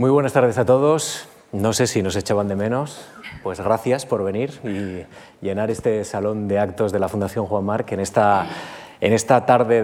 [0.00, 1.28] Muy buenas tardes a todos.
[1.52, 3.06] No sé si nos echaban de menos.
[3.42, 5.04] Pues gracias por venir y
[5.44, 8.46] llenar este salón de actos de la Fundación Juan Marc en esta,
[9.02, 9.82] en esta tarde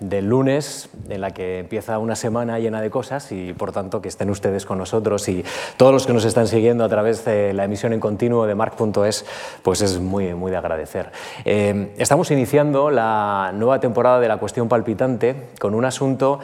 [0.00, 4.08] de, lunes en la que empieza una semana llena de cosas y por tanto que
[4.08, 5.44] estén ustedes con nosotros y
[5.76, 9.26] todos los que nos están siguiendo a través de la emisión en continuo de marc.es
[9.62, 11.12] pues es muy, muy de agradecer.
[11.44, 16.40] Eh, estamos iniciando la nueva temporada de La Cuestión Palpitante con un asunto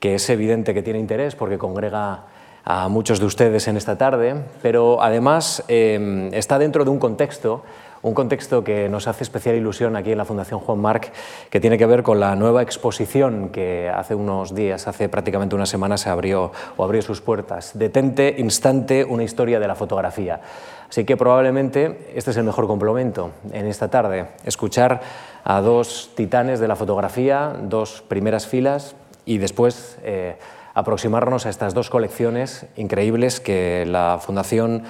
[0.00, 2.24] que es evidente que tiene interés porque congrega
[2.64, 7.62] a muchos de ustedes en esta tarde, pero además eh, está dentro de un contexto,
[8.02, 11.12] un contexto que nos hace especial ilusión aquí en la Fundación Juan Marc,
[11.50, 15.66] que tiene que ver con la nueva exposición que hace unos días, hace prácticamente una
[15.66, 17.78] semana, se abrió o abrió sus puertas.
[17.78, 20.40] Detente, instante, una historia de la fotografía.
[20.88, 25.00] Así que probablemente este es el mejor complemento en esta tarde, escuchar
[25.44, 29.98] a dos titanes de la fotografía, dos primeras filas y después...
[30.02, 30.36] Eh,
[30.74, 34.84] aproximarnos a estas dos colecciones increíbles que la Fundación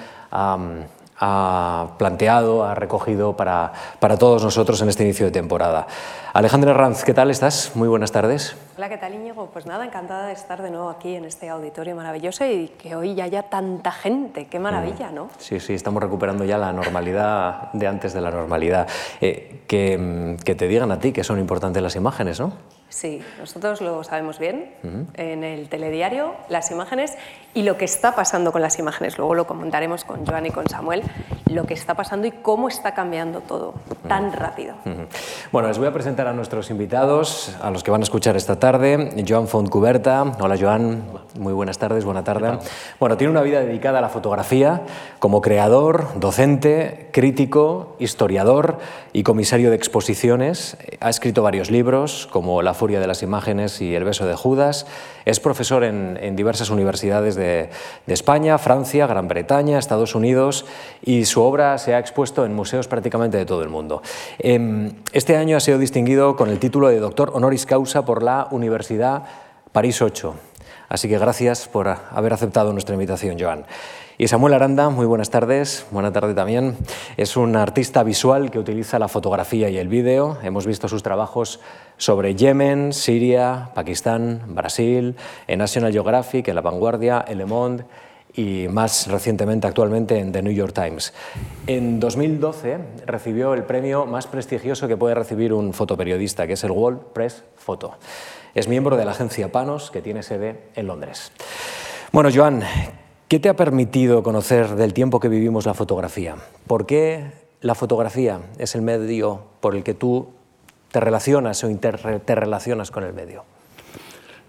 [1.25, 5.87] ha planteado, ha recogido para, para, todos nosotros en este inicio de temporada.
[6.33, 7.71] Alejandra Ranz, ¿qué tal estás?
[7.75, 8.55] Muy buenas tardes.
[8.75, 9.47] Hola, ¿qué tal Íñigo?
[9.53, 13.15] Pues nada, encantada de estar de nuevo aquí en este auditorio maravilloso y que hoy
[13.15, 15.29] ya haya tanta gente, qué maravilla, ¿no?
[15.37, 18.87] Sí, sí, estamos recuperando ya la normalidad de antes de la normalidad.
[19.21, 22.53] Eh, que, que te digan a ti que son importantes las imágenes, ¿no?
[22.93, 24.69] Sí, nosotros lo sabemos bien
[25.15, 27.17] en el telediario, las imágenes
[27.55, 29.17] y lo que está pasando con las imágenes.
[29.17, 31.01] Luego lo comentaremos con Joan y con Samuel,
[31.47, 33.73] lo que está pasando y cómo está cambiando todo
[34.07, 34.75] tan rápido.
[35.51, 38.59] Bueno, les voy a presentar a nuestros invitados, a los que van a escuchar esta
[38.59, 39.23] tarde.
[39.27, 40.23] Joan Fontcuberta.
[40.39, 41.03] Hola, Joan.
[41.39, 42.59] Muy buenas tardes, buena tarde.
[42.99, 44.83] Bueno, tiene una vida dedicada a la fotografía
[45.17, 48.77] como creador, docente, crítico, historiador
[49.13, 50.77] y comisario de exposiciones.
[50.99, 54.85] Ha escrito varios libros como La de las imágenes y El beso de Judas.
[55.25, 57.69] Es profesor en, diversas universidades de,
[58.07, 60.65] España, Francia, Gran Bretaña, Estados Unidos
[61.01, 64.01] y su obra se ha expuesto en museos prácticamente de todo el mundo.
[64.39, 68.47] Em, este año ha sido distinguido con el título de doctor honoris causa por la
[68.51, 69.23] Universidad
[69.71, 70.35] París 8.
[70.93, 73.65] Así que gracias por haber aceptado nuestra invitación, Joan.
[74.19, 76.77] Y Samuel Aranda, muy buenas tardes, buena tarde también.
[77.17, 80.37] Es un artista visual que utiliza la fotografía y el vídeo.
[80.43, 81.59] Hemos visto sus trabajos
[81.97, 85.15] sobre Yemen, Siria, Pakistán, Brasil,
[85.47, 87.85] en National Geographic, en La Vanguardia, en Le Monde
[88.35, 91.11] y más recientemente actualmente en The New York Times.
[91.65, 92.77] En 2012
[93.07, 97.43] recibió el premio más prestigioso que puede recibir un fotoperiodista, que es el World Press
[97.55, 97.95] Photo.
[98.55, 101.31] Es miembro de la agencia Panos, que tiene sede en Londres.
[102.11, 102.63] Bueno, Joan,
[103.33, 106.35] ¿Qué te ha permitido conocer del tiempo que vivimos la fotografía?
[106.67, 107.31] ¿Por qué
[107.61, 110.29] la fotografía es el medio por el que tú
[110.91, 113.43] te relacionas o te relacionas con el medio?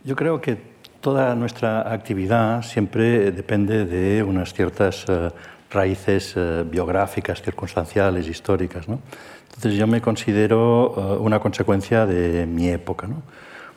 [0.04, 0.59] Yo creo que
[1.00, 5.31] toda nuestra actividad siempre depende de unas ciertas eh,
[5.71, 8.84] raíces eh, biográficas, circunstanciales, históricas.
[8.86, 13.06] Entonces yo me considero eh, una consecuencia de mi época.
[13.06, 13.22] ¿no?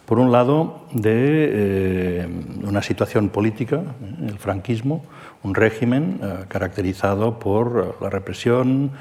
[0.08, 2.28] Por un lado, de eh,
[2.64, 5.04] una situación política, eh, el franquismo,
[5.44, 8.92] un régimen eh, caracterizado por la represión,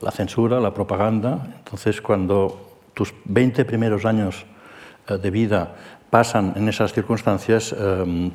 [0.00, 1.54] la censura, la propaganda.
[1.58, 4.46] Entonces, cuando tus 20 primeros años
[5.06, 5.74] de vida
[6.14, 7.74] pasan en esas circunstancias,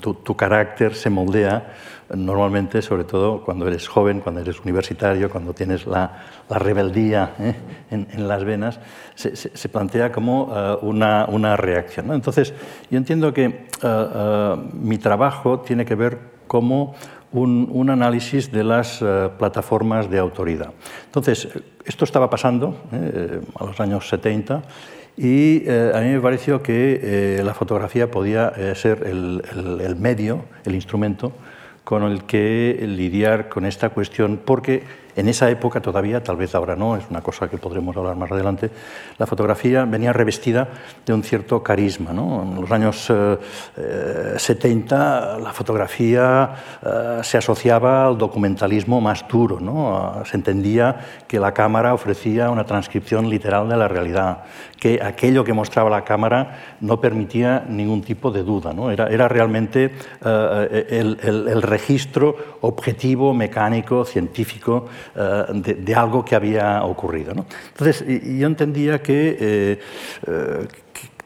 [0.02, 1.76] tu, carácter se moldea
[2.14, 6.12] normalmente, sobre todo cuando eres joven, cuando eres universitario, cuando tienes la,
[6.50, 7.56] rebeldía ¿eh?
[7.90, 8.82] en, las venas,
[9.16, 12.12] se, plantea como eh, una, una, reacción.
[12.12, 12.54] Entonces,
[12.92, 16.96] yo entiendo que eh, mi trabajo tiene que ver como
[17.32, 19.02] un, un análisis de las
[19.38, 20.74] plataformas de autoridad.
[21.06, 21.48] Entonces,
[21.86, 22.76] esto estaba pasando
[23.58, 24.64] a los años 70
[25.18, 29.44] y a mí me pareció que la fotografía podía ser el,
[29.81, 31.34] el, medio, el instrumento
[31.84, 34.84] con el que lidiar con esta cuestión, porque
[35.19, 38.31] en esa época todavía, tal vez ahora no, es una cosa que podremos hablar más
[38.31, 38.69] adelante,
[39.18, 40.69] la fotografía venía revestida
[41.06, 42.12] de un cierto carisma.
[42.12, 43.12] En los años
[44.38, 49.60] 70 eh, la fotografía eh, se asociaba al documentalismo más duro.
[49.60, 50.24] ¿no?
[50.25, 50.95] Se entendía
[51.27, 54.44] que la cámara ofrecía una transcripción literal de la realidad,
[54.80, 58.74] que aquello que mostraba la cámara no permitía ningún tipo de duda.
[59.10, 59.92] Era, realmente
[60.25, 64.86] eh, el registro objetivo, mecánico, científico
[65.16, 67.32] eh, de, algo que había ocurrido.
[67.32, 69.80] Entonces, yo entendía que, eh,
[70.28, 70.68] eh,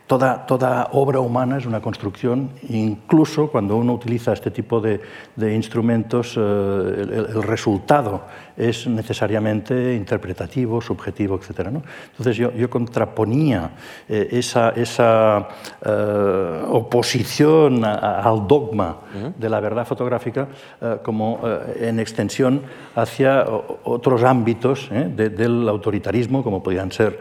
[0.08, 5.02] toda, toda obra humana es una construcción, incluso cuando uno utiliza este tipo de,
[5.36, 8.26] de instrumentos, el, resultado
[8.58, 11.70] es necesariamente interpretativo, subjetivo, etc.
[11.70, 11.84] ¿no?
[12.12, 13.72] Entonces yo, yo contraponía
[14.08, 15.48] eh, esa, esa
[15.86, 18.98] eh, oposición a, al dogma
[19.38, 20.48] de la verdad fotográfica
[20.82, 21.42] eh, como
[21.80, 22.62] en extensión
[22.96, 23.46] hacia
[23.84, 27.20] otros ámbitos de, del autoritarismo, como podían ser,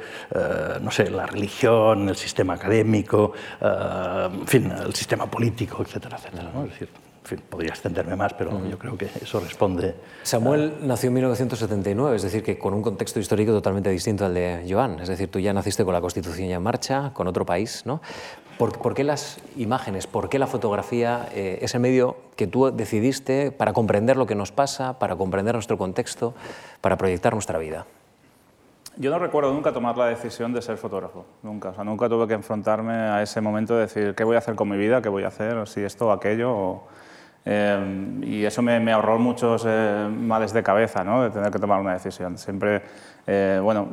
[0.80, 6.50] no sé, la religión, el sistema académico, en fin, el sistema político, etcétera, etcétera.
[6.54, 6.64] ¿no?
[6.64, 6.88] Es decir,
[7.22, 9.94] en fin, podría extenderme más, pero yo creo que eso responde.
[10.24, 10.86] Samuel a...
[10.86, 14.98] nació en 1979, es decir, que con un contexto histórico totalmente distinto al de Joan.
[14.98, 18.00] Es decir, tú ya naciste con la Constitución ya en marcha, con otro país, ¿no?
[18.58, 23.52] ¿Por, por qué las imágenes, por qué la fotografía, eh, ese medio que tú decidiste
[23.52, 26.34] para comprender lo que nos pasa, para comprender nuestro contexto,
[26.80, 27.86] para proyectar nuestra vida?
[28.96, 31.70] Yo no recuerdo nunca tomar la decisión de ser fotógrafo, nunca.
[31.70, 34.54] O sea, nunca tuve que enfrentarme a ese momento de decir qué voy a hacer
[34.56, 36.52] con mi vida, qué voy a hacer, si esto o aquello.
[36.52, 36.82] O,
[37.44, 41.24] eh, y eso me, me, ahorró muchos eh, males de cabeza, ¿no?
[41.24, 42.38] de tener que tomar una decisión.
[42.38, 42.82] Siempre,
[43.26, 43.88] eh, bueno,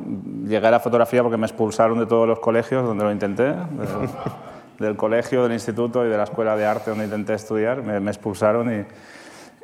[0.46, 3.54] llegué a la fotografía porque me expulsaron de todos los colegios donde lo intenté,
[4.78, 8.10] del, colegio, del instituto y de la escuela de arte donde intenté estudiar, me, me
[8.10, 8.84] expulsaron y,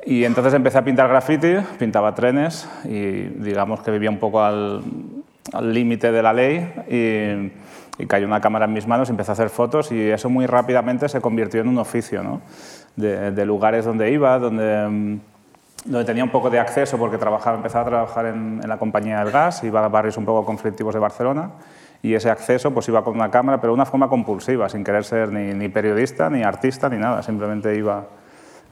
[0.05, 4.83] y entonces empecé a pintar graffiti, pintaba trenes y digamos que vivía un poco al
[5.61, 7.51] límite de la ley y,
[7.97, 10.45] y, cayó una cámara en mis manos y empecé a hacer fotos y eso muy
[10.45, 12.23] rápidamente se convirtió en un oficio.
[12.23, 12.41] ¿no?
[12.97, 15.19] de, de lugares donde iba, donde, mm,
[15.85, 19.19] donde, tenía un poco de acceso porque trabajaba, empezaba a trabajar en, en, la compañía
[19.19, 21.51] del gas, iba a barrios un poco conflictivos de Barcelona
[22.01, 25.05] y ese acceso pues iba con una cámara, pero de una forma compulsiva, sin querer
[25.05, 28.05] ser ni, ni, periodista, ni artista, ni nada, simplemente iba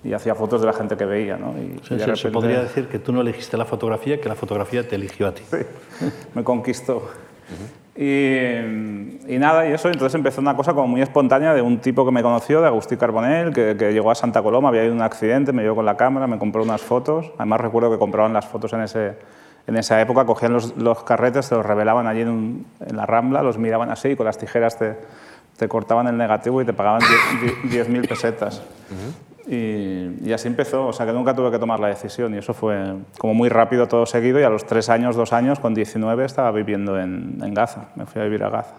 [0.03, 1.37] y hacía fotos de la gente que veía.
[1.37, 1.53] ¿no?
[1.57, 2.15] Y, sí, y repente...
[2.15, 5.33] Se podría decir que tú no elegiste la fotografía, que la fotografía te eligió a
[5.33, 5.43] ti.
[5.99, 6.97] Sí, me conquistó.
[6.97, 7.84] Uh -huh.
[7.97, 12.05] Y, y, nada, y eso, entonces empezó una cosa como muy espontánea de un tipo
[12.05, 15.01] que me conoció, de Agustín Carbonell, que, que llegó a Santa Coloma, había ido un
[15.01, 17.31] accidente, me llevó con la cámara, me compró unas fotos.
[17.37, 19.13] Además recuerdo que compraban las fotos en, ese,
[19.65, 23.05] en esa época, cogían los, los carretes, se los revelaban allí en, un, en, la
[23.05, 24.97] Rambla, los miraban así y con las tijeras te,
[25.55, 28.59] te cortaban el negativo y te pagaban 10.000 pesetas.
[28.59, 28.61] Uh
[28.93, 29.24] -huh.
[29.47, 32.95] Y, así empezó, o sea que nunca tuve que tomar la decisión y eso fue
[33.17, 34.39] como muy rápido todo seguido.
[34.39, 38.05] Y a los tres años, dos años, con 19 estaba viviendo en, en Gaza, me
[38.05, 38.75] fui a vivir a Gaza.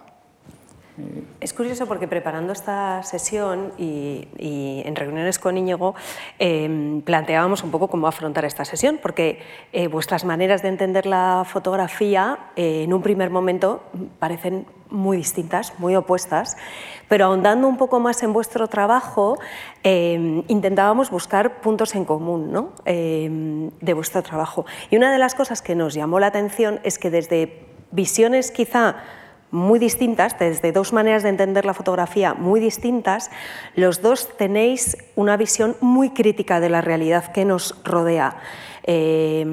[1.40, 5.94] Es curioso porque preparando esta sesión y, en reuniones con Íñigo
[6.38, 9.40] eh, planteábamos un poco cómo afrontar esta sesión, porque
[9.72, 13.82] eh, vuestras maneras de entender la fotografía eh, en un primer momento
[14.18, 16.56] parecen muy distintas, muy opuestas,
[17.08, 19.38] pero ahondando un poco más en vuestro trabajo,
[19.82, 22.72] eh, intentábamos buscar puntos en común ¿no?
[22.84, 24.66] eh, de vuestro trabajo.
[24.90, 28.96] Y una de las cosas que nos llamó la atención es que desde visiones quizá
[29.56, 33.30] muy distintas, desde dos maneras de entender la fotografía muy distintas,
[33.74, 38.36] los dos tenéis una visión muy crítica de la realidad que nos rodea,
[38.84, 39.44] eh,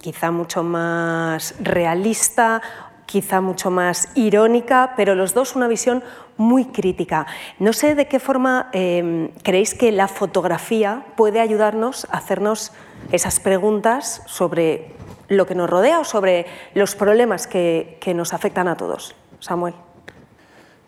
[0.00, 2.60] quizá mucho más realista
[3.08, 6.04] quizá mucho más irónica, pero los dos una visión
[6.36, 7.26] muy crítica.
[7.58, 12.72] No sé de qué forma eh, creéis que la fotografía puede ayudarnos a hacernos
[13.10, 14.92] esas preguntas sobre
[15.28, 19.14] lo que nos rodea o sobre los problemas que, que nos afectan a todos.
[19.40, 19.74] Samuel.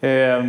[0.02, 0.40] Eh,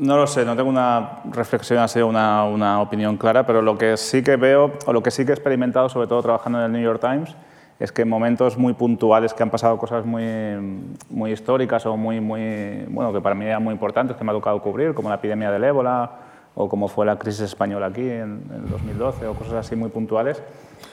[0.00, 3.96] no lo sé, no tengo una reflexión así, una, una opinión clara, pero lo que
[3.96, 6.72] sí que veo, o lo que sí que he experimentado, sobre todo trabajando en el
[6.72, 7.36] New York Times,
[7.78, 10.24] es que en momentos muy puntuales que han pasado cosas muy,
[11.08, 14.34] muy históricas o muy, muy, bueno, que para mí eran muy importantes, que me ha
[14.34, 16.10] tocado cubrir, como la epidemia del ébola
[16.54, 20.42] o como fue la crisis española aquí en, en 2012 o cosas así muy puntuales,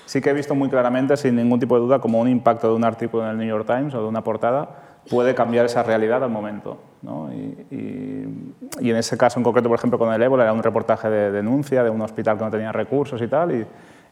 [0.05, 2.75] sí que he visto muy claramente, sin ningún tipo de duda, como un impacto de
[2.75, 6.23] un artículo en el New York Times o de una portada puede cambiar esa realidad
[6.23, 6.77] al momento.
[7.01, 7.31] ¿no?
[7.33, 10.63] Y, y, y, en ese caso en concreto, por ejemplo, con el ébola, era un
[10.63, 13.65] reportaje de denuncia de un hospital que no tenía recursos y tal, y,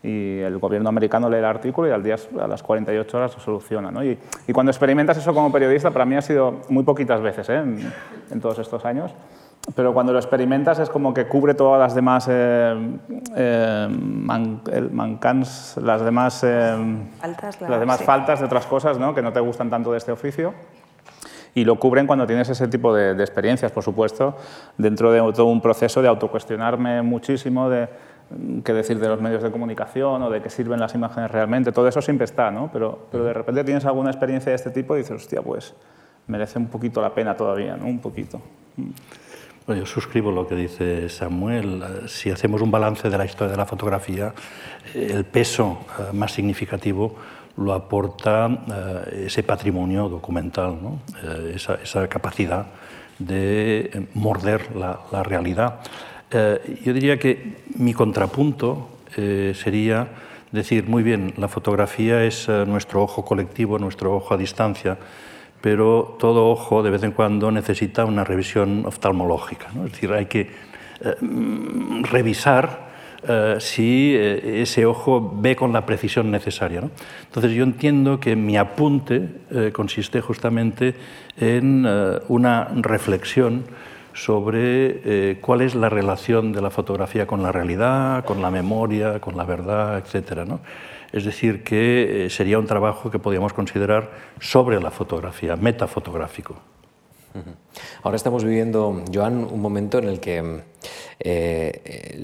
[0.07, 3.39] y el gobierno americano lee el artículo y al día, a las 48 horas lo
[3.39, 3.91] soluciona.
[3.91, 4.03] ¿no?
[4.03, 4.17] Y,
[4.53, 7.55] cuando experimentas eso como periodista, para mí ha sido muy poquitas veces ¿eh?
[7.55, 7.93] en,
[8.31, 9.11] en, todos estos años,
[9.73, 12.97] pero cuando lo experimentas es como que cubre todas las demás eh,
[13.35, 14.61] eh, man,
[14.91, 18.03] mancans, las demás, eh, faltas, las demás sí.
[18.03, 19.15] faltas de otras cosas ¿no?
[19.15, 20.53] que no te gustan tanto de este oficio
[21.55, 24.35] y lo cubren cuando tienes ese tipo de, de, experiencias, por supuesto,
[24.77, 27.87] dentro de todo un proceso de autocuestionarme muchísimo, de
[28.63, 31.87] qué decir de los medios de comunicación o de qué sirven las imágenes realmente, todo
[31.87, 32.69] eso siempre está, ¿no?
[32.71, 35.73] Pero, pero de repente tienes alguna experiencia de este tipo y dices, hostia, pues
[36.27, 37.85] merece un poquito la pena todavía, ¿no?
[37.85, 38.41] Un poquito.
[39.65, 41.83] Bueno, yo suscribo lo que dice Samuel.
[42.07, 44.33] Si hacemos un balance de la historia de la fotografía,
[44.93, 47.15] el peso eh, más significativo
[47.57, 50.99] lo aporta eh, ese patrimonio documental, ¿no?
[51.23, 52.65] Eh, esa, capacidad
[53.19, 55.79] de eh, morder la, realidad.
[56.83, 60.07] Yo diría que mi contrapunto sería
[60.51, 64.97] decir, muy bien, la fotografía es nuestro ojo colectivo, nuestro ojo a distancia,
[65.61, 69.67] pero todo ojo de vez en cuando necesita una revisión oftalmológica.
[69.85, 70.49] Es decir, hay que
[71.21, 72.85] mm, revisar
[73.27, 76.83] eh, si eh, ese ojo ve con la precisión necesaria.
[77.25, 80.95] Entonces yo entiendo que mi apunte eh, consiste justamente
[81.37, 81.85] en
[82.29, 83.65] una reflexión
[84.13, 89.35] sobre cuál es la relación de la fotografía con la realidad, con la memoria, con
[89.35, 90.49] la verdad, etc.
[91.11, 96.55] Es decir, que sería un trabajo que podríamos considerar sobre la fotografía, metafotográfico.
[98.03, 100.61] Ahora estamos viviendo, Joan, un momento en el que
[101.19, 102.21] eh,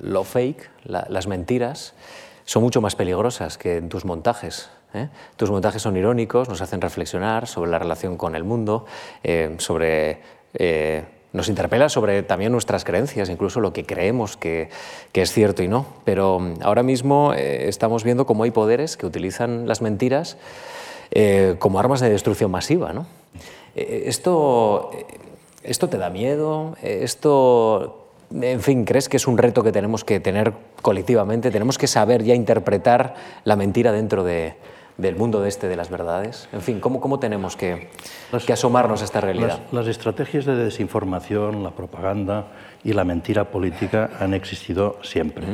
[0.00, 1.94] lo fake, las mentiras,
[2.44, 4.70] son mucho más peligrosas que en tus montajes.
[4.94, 5.08] ¿eh?
[5.36, 8.86] Tus montajes son irónicos, nos hacen reflexionar sobre la relación con el mundo,
[9.22, 10.40] eh, sobre
[11.32, 14.68] nos interpela sobre también nuestras creencias, incluso lo que creemos que,
[15.12, 15.86] es cierto y no.
[16.04, 20.38] Pero ahora mismo estamos viendo cómo hay poderes que utilizan las mentiras
[21.60, 22.92] como armas de destrucción masiva.
[22.92, 23.19] ¿no?
[23.80, 24.90] Eh, ¿Esto,
[25.62, 26.76] ¿Esto te da miedo?
[26.82, 31.50] ¿Esto, en fin, crees que es un reto que tenemos que tener colectivamente?
[31.50, 34.54] ¿Tenemos que saber ya interpretar la mentira dentro de,
[34.98, 36.48] del mundo de este de las verdades?
[36.52, 37.88] En fin, ¿cómo, cómo tenemos que,
[38.46, 39.60] que, asomarnos a esta realidad?
[39.72, 42.48] Las, estrategias de desinformación, la propaganda
[42.84, 45.46] y la mentira política han existido siempre.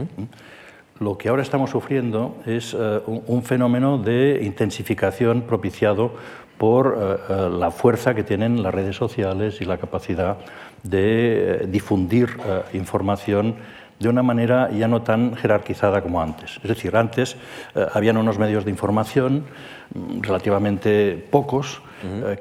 [0.99, 6.13] Lo que ahora estamos sufriendo es eh, un, fenómeno de intensificación propiciado
[6.59, 10.39] por eh, eh, la fuerza que tienen las redes sociales y la capacidad
[10.83, 12.37] de eh, difundir
[12.73, 13.57] información
[13.99, 16.59] de una manera ya no tan jerarquizada como antes.
[16.63, 17.37] Es decir, antes
[17.95, 19.45] habían unos medios de información
[19.95, 21.83] mm, relativamente pocos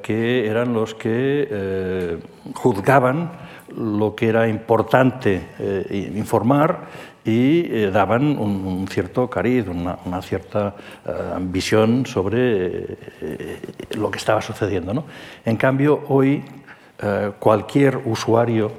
[0.04, 2.20] que eran los que
[2.54, 3.32] juzgaban
[3.76, 5.48] lo que era importante
[6.14, 6.88] informar
[7.26, 10.76] y eh, daban un, cierto cariz, una, cierta
[11.40, 13.60] visión sobre eh,
[13.98, 14.94] lo que estaba sucediendo.
[14.94, 15.06] ¿no?
[15.44, 16.44] En cambio, hoy
[17.40, 18.72] cualquier usuario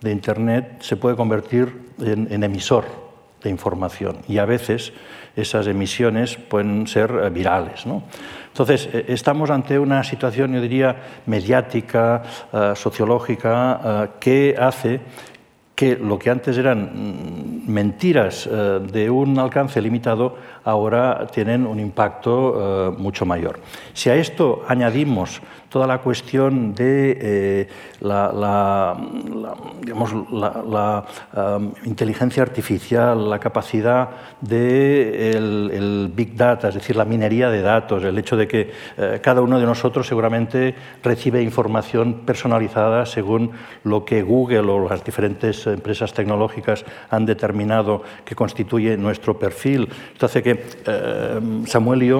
[0.00, 2.84] de Internet se puede convertir en, emisor
[3.42, 4.92] de información y a veces
[5.34, 7.84] esas emisiones pueden ser virales.
[7.84, 8.04] ¿no?
[8.46, 10.96] Entonces, estamos ante una situación, yo diría,
[11.26, 12.22] mediática,
[12.76, 15.00] sociológica, que hace
[15.92, 22.90] lo que antes eran mm, mentiras eh, de un alcance limitado, ahora tienen un impacto
[22.90, 23.60] eh, mucho mayor.
[23.92, 27.68] Si a esto añadimos toda la cuestión de eh,
[28.00, 28.94] la,
[31.84, 34.08] inteligencia artificial, la capacidad
[34.40, 38.70] de el Big Data, es decir, la minería de datos, el hecho de que
[39.20, 43.50] cada uno de nosotros seguramente recibe información personalizada según
[43.82, 49.88] lo que Google o las diferentes empresas tecnológicas han determinado que constituye nuestro perfil.
[50.12, 52.12] Esto hace que eh, Samuel y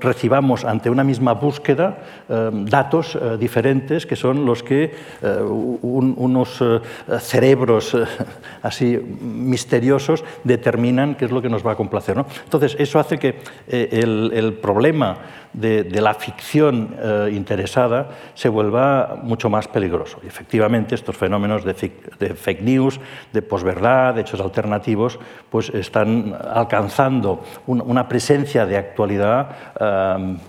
[0.00, 1.98] recibamos ante una misma búsqueda
[2.28, 6.80] datos eh, diferentes que son los que eh, unos eh,
[7.20, 7.96] cerebros
[8.62, 12.16] así misteriosos determinan qué es lo que nos va a complacer.
[12.16, 12.26] ¿no?
[12.44, 15.18] Entonces, eso hace que el, problema
[15.52, 16.96] de, la ficción
[17.30, 20.18] interesada se vuelva mucho más peligroso.
[20.22, 23.00] Y efectivamente, estos fenómenos de, fake news,
[23.32, 25.18] de posverdad, de hechos alternativos,
[25.50, 29.50] pues están alcanzando una presencia de actualidad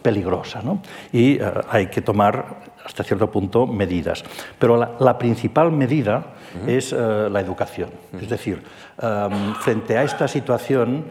[0.02, 0.62] peligrosa.
[0.62, 0.82] ¿no?
[1.12, 1.40] Y
[1.70, 4.24] hay que tomar hasta cierto punto medidas.
[4.60, 6.24] Pero la, principal medida
[6.68, 7.90] es eh, la educación.
[8.20, 8.62] Es decir,
[9.02, 11.06] em, frente a esta situación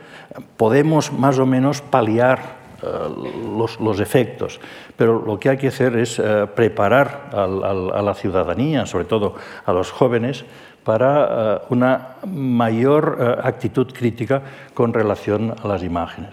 [0.56, 2.88] podemos más o menos paliar eh,
[3.56, 4.60] los, efectos,
[4.96, 9.72] pero lo que hay que hacer es eh, preparar a la ciudadanía, sobre todo a
[9.72, 10.44] los jóvenes,
[10.84, 14.42] para eh, una mayor eh, actitud crítica
[14.74, 16.30] con relación a las imágenes.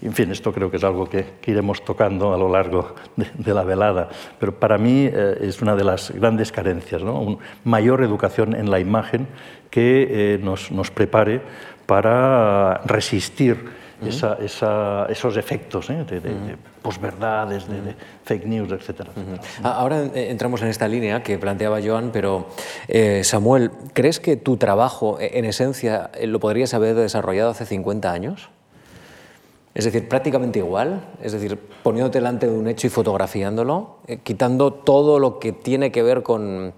[0.00, 3.62] En fin, esto creo que es algo que, iremos tocando a lo largo de, la
[3.62, 4.08] velada,
[4.38, 7.20] pero para mí eh, es una de las grandes carencias, ¿no?
[7.20, 9.26] una mayor educación en la imagen
[9.70, 11.40] que nos prepare
[11.86, 16.04] para resistir esos efectos ¿eh?
[16.04, 17.94] de, posverdades, de,
[18.24, 19.08] fake news, etc.
[19.62, 22.46] Ah, ahora eh, entramos en esta línea que planteaba Joan, pero
[22.88, 28.12] eh, Samuel, ¿crees que tu trabajo, e, en esencia, lo podrías haber desarrollado hace 50
[28.12, 28.48] años?
[29.74, 35.18] Es decir, prácticamente igual, es decir, poniéndote delante de un hecho y fotografiándolo, quitando todo
[35.18, 36.74] lo que tiene que ver con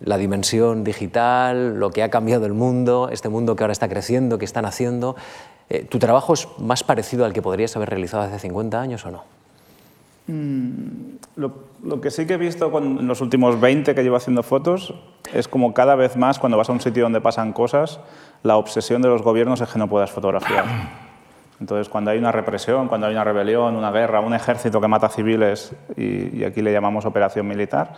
[0.00, 4.38] la dimensión digital, lo que ha cambiado el mundo, este mundo que ahora está creciendo,
[4.38, 5.16] que están haciendo,
[5.68, 9.10] eh, ¿Tu trabajo es más parecido al que podrías haber realizado hace 50 años o
[9.10, 9.24] no?
[10.28, 14.94] Mm, lo, que sí que he visto con los últimos 20 que llevo haciendo fotos
[15.32, 18.00] es como cada vez más cuando vas a un sitio donde pasan cosas,
[18.42, 20.64] la obsesión de los gobiernos es que no puedas fotografiar.
[21.60, 25.08] Entonces, cuando hay una represión, cuando hay una rebelión, una guerra, un ejército que mata
[25.08, 27.94] civiles, y, y aquí le llamamos operación militar,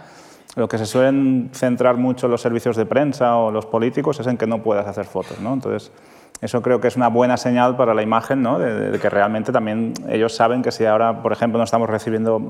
[0.54, 4.36] lo que se suelen centrar mucho los servicios de prensa o los políticos es en
[4.36, 5.40] que no puedas hacer fotos.
[5.40, 5.52] ¿no?
[5.54, 5.90] Entonces,
[6.40, 8.60] eso creo que es una buena señal para la imagen, ¿no?
[8.60, 12.40] de, que realmente también ellos saben que si ahora, por ejemplo, no estamos recibiendo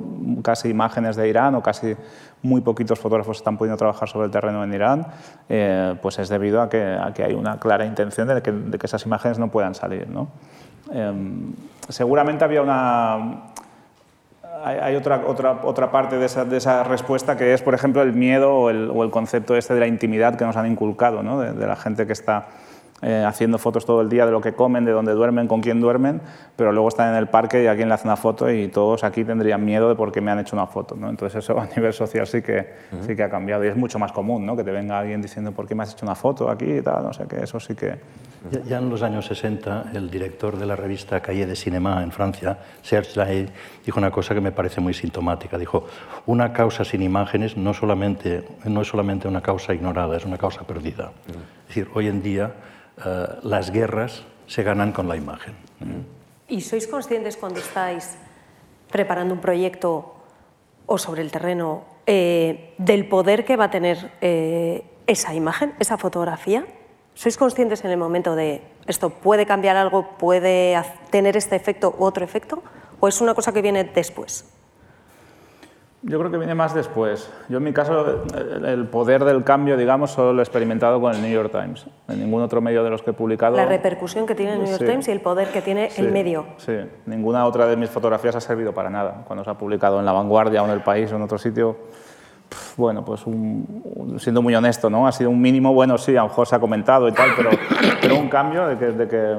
[0.43, 1.97] casi imágenes de Irán o casi
[2.43, 5.07] muy poquitos fotógrafos están pudiendo trabajar sobre el terreno en Irán,
[5.49, 8.79] eh, pues es debido a que, a que, hay una clara intención de que, de
[8.79, 10.07] que esas imágenes no puedan salir.
[10.09, 10.29] ¿no?
[10.93, 11.53] Em,
[11.89, 13.45] seguramente había una...
[14.65, 18.13] Hay, otra, otra, otra parte de esa, de esa, respuesta que es, por ejemplo, el
[18.13, 21.39] miedo o el, o el, concepto este de la intimidad que nos han inculcado, ¿no?
[21.39, 22.49] de, de la gente que está
[23.01, 25.81] eh, haciendo fotos todo el día de lo que comen, de dónde duermen, con quién
[25.81, 26.21] duermen,
[26.57, 29.25] pero luego están en el parque y alguien le hace una foto y todos aquí
[29.25, 30.97] tendrían miedo de por qué me han hecho una foto.
[30.97, 31.09] ¿no?
[31.09, 32.75] Entonces eso a nivel social sí que,
[33.07, 34.57] sí que ha cambiado y es mucho más común ¿no?
[34.57, 37.05] que te venga alguien diciendo por qué me has hecho una foto aquí y tal,
[37.05, 37.99] no sé qué, eso sí que...
[38.51, 42.11] Ya, ya en los años 60 el director de la revista Calle de Cinema en
[42.11, 43.49] Francia, Serge Lahaye,
[43.85, 45.59] dijo una cosa que me parece muy sintomática.
[45.59, 45.87] Dijo,
[46.27, 50.63] una causa sin imágenes no, solamente, no es solamente una causa ignorada, es una causa
[50.63, 51.13] perdida.
[51.29, 52.53] Es decir, hoy en día
[53.05, 55.55] eh, las guerras se ganan con la imagen.
[56.49, 58.17] ¿Y sois conscientes cuando estáis
[58.91, 60.15] preparando un proyecto
[60.87, 65.99] o sobre el terreno eh, del poder que va a tener eh, esa imagen, esa
[65.99, 66.67] fotografía?
[67.15, 72.05] ¿Sois conscientes en el momento de esto puede cambiar algo, puede tener este efecto u
[72.05, 72.63] otro efecto?
[73.01, 74.47] ¿O es una cosa que viene después?
[76.03, 77.29] Yo creo que viene más después.
[77.49, 78.23] Yo en mi caso
[78.65, 81.87] el poder del cambio, digamos, solo lo he experimentado con el New York Times.
[82.07, 83.57] En ningún otro medio de los que he publicado.
[83.57, 84.87] La repercusión que tiene el New York Sí.
[84.87, 86.47] Times y el poder que tiene el medio.
[86.59, 86.73] Sí,
[87.07, 89.25] ninguna otra de mis fotografías ha servido para nada.
[89.27, 91.77] Cuando se ha publicado en La Vanguardia o en El País o en otro sitio,
[92.77, 95.07] bueno, pues un- un- siendo muy honesto, ¿no?
[95.09, 97.51] Ha sido un mínimo, bueno, sí, a lo mejor se ha comentado y tal, pero,
[98.01, 99.35] pero un cambio de que, de que,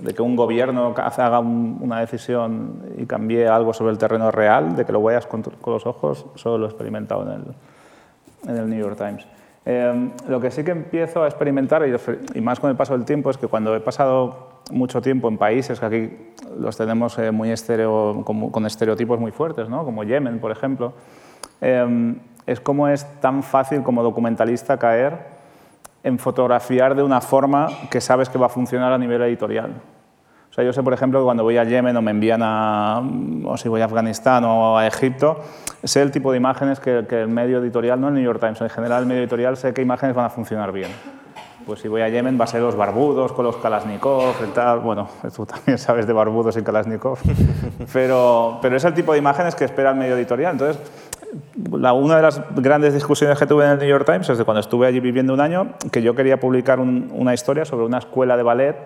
[0.00, 4.76] de que un gobierno haga un- una decisión y cambie algo sobre el terreno real,
[4.76, 8.96] de que lo veas con, los ojos, solo lo he experimentado en el, New York
[8.96, 9.26] Times.
[9.66, 11.82] Eh, lo que sí que empiezo a experimentar,
[12.34, 15.36] y, más con el paso del tiempo, es que cuando he pasado mucho tiempo en
[15.36, 16.10] países que aquí
[16.58, 17.52] los tenemos eh, muy
[18.52, 19.84] con estereotipos muy fuertes, ¿no?
[19.84, 20.92] como Yemen, por ejemplo,
[21.60, 22.14] eh,
[22.46, 25.37] es como es tan fácil como documentalista caer
[26.02, 29.72] en fotografiar de una forma que sabes que va a funcionar a nivel editorial.
[30.50, 33.02] O sea, yo sé, por ejemplo, que cuando voy a Yemen o me envían a,
[33.44, 35.40] o si voy a Afganistán o a Egipto,
[35.84, 38.70] sé el tipo de imágenes que, el medio editorial, no el New York Times, en
[38.70, 40.90] general el medio editorial sé qué imágenes van a funcionar bien.
[41.66, 44.80] Pues si voy a Yemen va a ser los barbudos con los Kalashnikov y tal.
[44.80, 45.06] Bueno,
[45.36, 47.18] tú también sabes de barbudos y Kalashnikov.
[47.92, 50.52] Pero, pero es el tipo de imágenes que espera el medio editorial.
[50.52, 50.78] Entonces,
[51.72, 54.44] la- una de las grandes discusiones que tuve en el New York Times es de
[54.44, 57.98] cuando estuve allí viviendo un año, que yo quería publicar un- una historia sobre una
[57.98, 58.76] escuela de ballet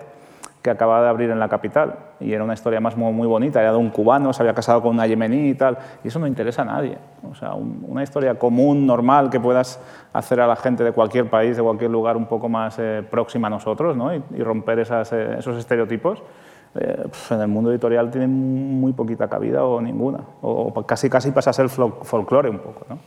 [0.61, 1.95] que acababa de abrir en la capital.
[2.21, 4.91] Y era una historia más muy, bonita, era de un cubano, se había casado con
[4.91, 5.77] una yemení y tal.
[6.05, 6.97] Y eso no interesa a nadie.
[7.29, 9.81] O sea, un- una historia común, normal, que puedas
[10.13, 13.47] hacer a la gente de cualquier país, de cualquier lugar un poco más eh, próxima
[13.47, 14.15] a nosotros ¿no?
[14.15, 16.23] y, romper eh, esos estereotipos.
[16.75, 20.19] Eh, pf, en el mundo editorial tiene muy poquita cabida o ninguna.
[20.41, 22.85] O, o casi, casi pasa a ser fol- folclore un poco.
[22.89, 22.97] ¿no?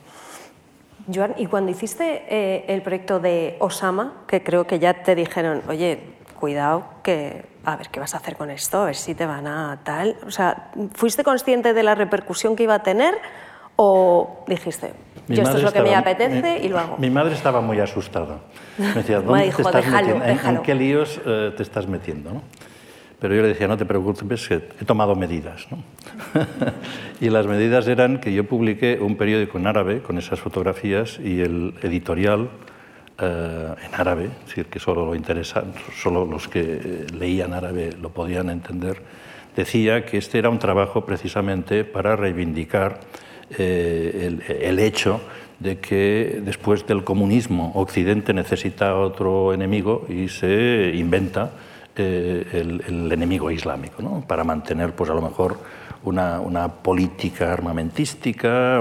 [1.13, 5.61] Joan, y cuando hiciste eh, el proyecto de Osama, que creo que ya te dijeron,
[5.69, 5.99] oye,
[6.39, 9.47] cuidado, que a ver qué vas a hacer con esto, a ver si te van
[9.47, 10.17] a tal.
[10.25, 13.15] O sea, ¿fuiste consciente de la repercusión que iba a tener
[13.75, 14.93] o dijiste,
[15.27, 16.97] Mi yo esto es lo que me apetece mi- y lo hago?
[16.97, 18.39] Mi madre estaba muy asustada.
[18.77, 20.23] Me decía, Me ¿dónde dijo, te estás "Déjalo, metiendo?
[20.25, 20.61] ¿En- ¿En, déjalo".
[20.63, 22.31] qué líos eh, te estás metiendo?
[22.33, 22.41] ¿no?
[23.19, 25.67] Pero yo le decía, no te preocupes, que he tomado medidas.
[25.71, 25.77] ¿no?
[27.21, 31.41] y las medidas eran que yo publiqué un periódico en árabe con esas fotografías y
[31.41, 32.49] el editorial
[33.19, 35.63] eh, en árabe, es decir, que solo, lo interesa,
[35.99, 39.01] solo los que leían árabe lo podían entender,
[39.55, 42.99] decía que este era un trabajo precisamente para reivindicar
[43.57, 45.21] eh, el, el hecho
[45.59, 51.53] de que después del comunismo Occidente necesita otro enemigo y se inventa
[51.97, 54.21] eh, el, enemigo islámico, ¿no?
[54.27, 55.57] para mantener pues a lo mejor
[56.03, 58.79] una, política armamentística,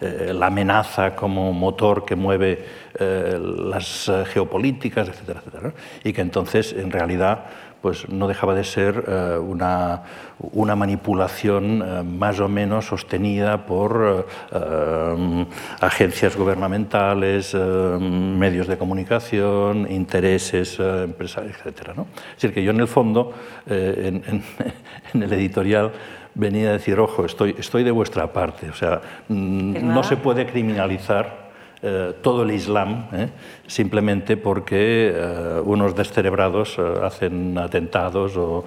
[0.00, 2.64] eh, la amenaza como motor que mueve
[2.98, 5.68] eh, las geopolíticas, etcétera, etcétera.
[5.68, 5.72] ¿no?
[6.04, 7.44] Y que entonces en realidad
[7.84, 10.04] pues no dejaba de ser eh, una,
[10.38, 15.46] una, manipulación eh, más o menos sostenida por eh,
[15.82, 21.90] agencias gubernamentales, medios de comunicación, intereses empresarios, etc.
[21.94, 22.06] ¿no?
[22.30, 23.34] Es decir, que yo en el fondo,
[23.66, 24.42] en,
[25.12, 25.92] en, el editorial,
[26.34, 30.46] venía a decir, ojo, estoy, estoy de vuestra parte, o sea, mm, no se puede
[30.46, 31.43] criminalizar
[31.82, 33.28] eh, todo el Islam ¿eh?
[33.66, 38.64] simplemente porque eh, unos descerebrados hacen atentados o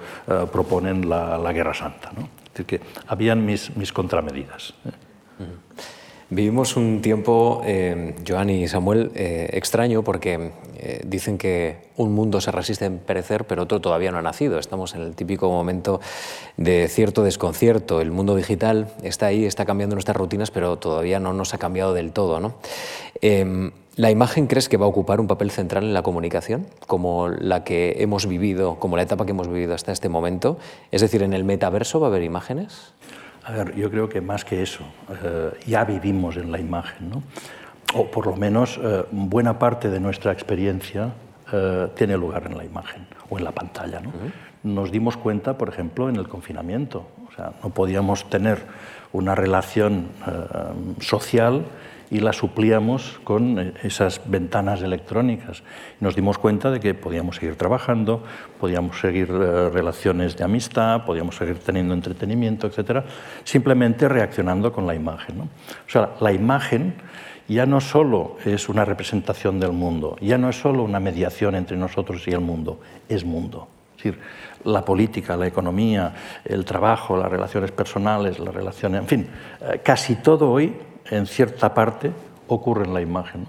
[0.52, 2.12] proponen la, Guerra Santa.
[2.16, 2.22] ¿no?
[2.22, 4.74] Es decir, que habían mis, mis contramedidas.
[6.30, 7.62] Vivimos un tiempo,
[8.26, 13.64] Joan y Samuel, extraño porque eh, dicen que un mundo se resiste en perecer, pero
[13.64, 14.58] otro todavía no ha nacido.
[14.58, 16.00] Estamos en el típico momento
[16.56, 18.00] de cierto desconcierto.
[18.00, 21.94] El mundo digital está ahí, está cambiando nuestras rutinas, pero todavía no nos ha cambiado
[21.94, 22.40] del todo.
[22.40, 22.54] ¿no?
[23.20, 27.26] Em, ¿La imagen crees que va a ocupar un papel central en la comunicación, como
[27.28, 30.58] la que hemos vivido, como la etapa que hemos vivido hasta este momento?
[30.92, 32.92] Es decir, ¿en el metaverso va a haber imágenes?
[33.42, 34.84] A ver, yo creo que más que eso,
[35.24, 37.22] eh, ya vivimos en la imagen, ¿no?
[37.94, 41.12] O por lo menos eh, buena parte de nuestra experiencia
[41.52, 44.00] eh, tiene lugar en la imagen o en la pantalla.
[44.00, 44.12] ¿no?
[44.62, 47.06] Nos dimos cuenta, por ejemplo, en el confinamiento.
[47.28, 48.58] O sea, no podíamos tener
[49.12, 50.08] una relación
[51.00, 51.64] social
[52.10, 55.62] y la suplíamos con eh, esas ventanas electrónicas.
[56.00, 58.22] Nos dimos cuenta de que podíamos seguir trabajando,
[58.58, 63.04] podíamos seguir eh, relaciones de amistad, podíamos seguir teniendo entretenimiento, etcétera,
[63.44, 65.40] simplemente reaccionando con la imagen.
[65.40, 65.48] O
[65.90, 66.94] sea, la imagen
[67.48, 71.76] ya no solo es una representación del mundo, ya no es solo una mediación entre
[71.76, 73.68] nosotros y el mundo, es mundo.
[73.96, 74.20] Es decir,
[74.64, 79.28] la política, la economía, el trabajo, las relaciones personales, las relaciones, en fin,
[79.60, 80.76] eh, casi todo hoy
[81.10, 82.12] en cierta parte
[82.46, 83.46] ocurre en la imagen.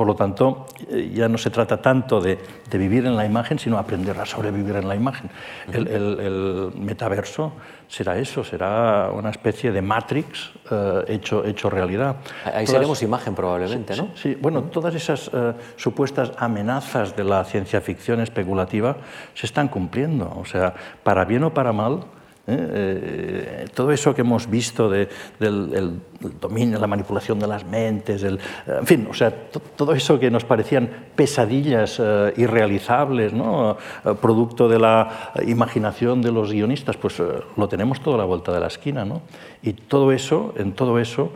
[0.00, 2.38] Por lo tanto, eh, ya no se trata tanto de,
[2.72, 5.28] vivir en la imagen, sino aprender a sobrevivir en la imagen.
[5.70, 7.52] El, metaverso
[7.86, 12.16] será eso, será una especie de Matrix eh, hecho, hecho realidad.
[12.46, 14.08] Ahí seremos imagen probablemente, ¿no?
[14.14, 18.96] Sí, bueno, todas esas eh, supuestas amenazas de la ciencia ficción especulativa
[19.34, 20.32] se están cumpliendo.
[20.34, 22.06] O sea, para bien o para mal,
[22.50, 22.68] ¿eh?
[22.72, 25.08] Eh, todo eso que hemos visto del
[25.40, 26.00] el
[26.40, 30.44] dominio, la manipulación de las mentes, el, en fin, o sea, todo eso que nos
[30.44, 33.76] parecían pesadillas eh, irrealizables, ¿no?
[34.20, 37.22] producto de la imaginación de los guionistas, pues
[37.56, 39.04] lo tenemos todo a la vuelta de la esquina.
[39.04, 39.22] ¿no?
[39.62, 41.32] Y todo eso, en todo eso,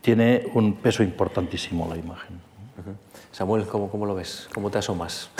[0.00, 2.40] tiene un peso importantísimo la imagen.
[3.32, 4.48] Samuel, ¿cómo, cómo lo ves?
[4.52, 5.30] ¿Cómo te asomas?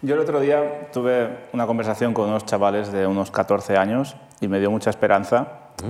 [0.00, 4.46] Yo el otro día tuve una conversación con unos chavales de unos 14 años y
[4.46, 5.48] me dio mucha esperanza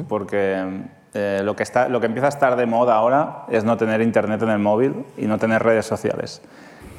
[0.08, 0.64] porque
[1.12, 4.00] eh, lo, que está, lo que empieza a estar de moda ahora es no tener
[4.00, 6.40] internet en el móvil y no tener redes sociales.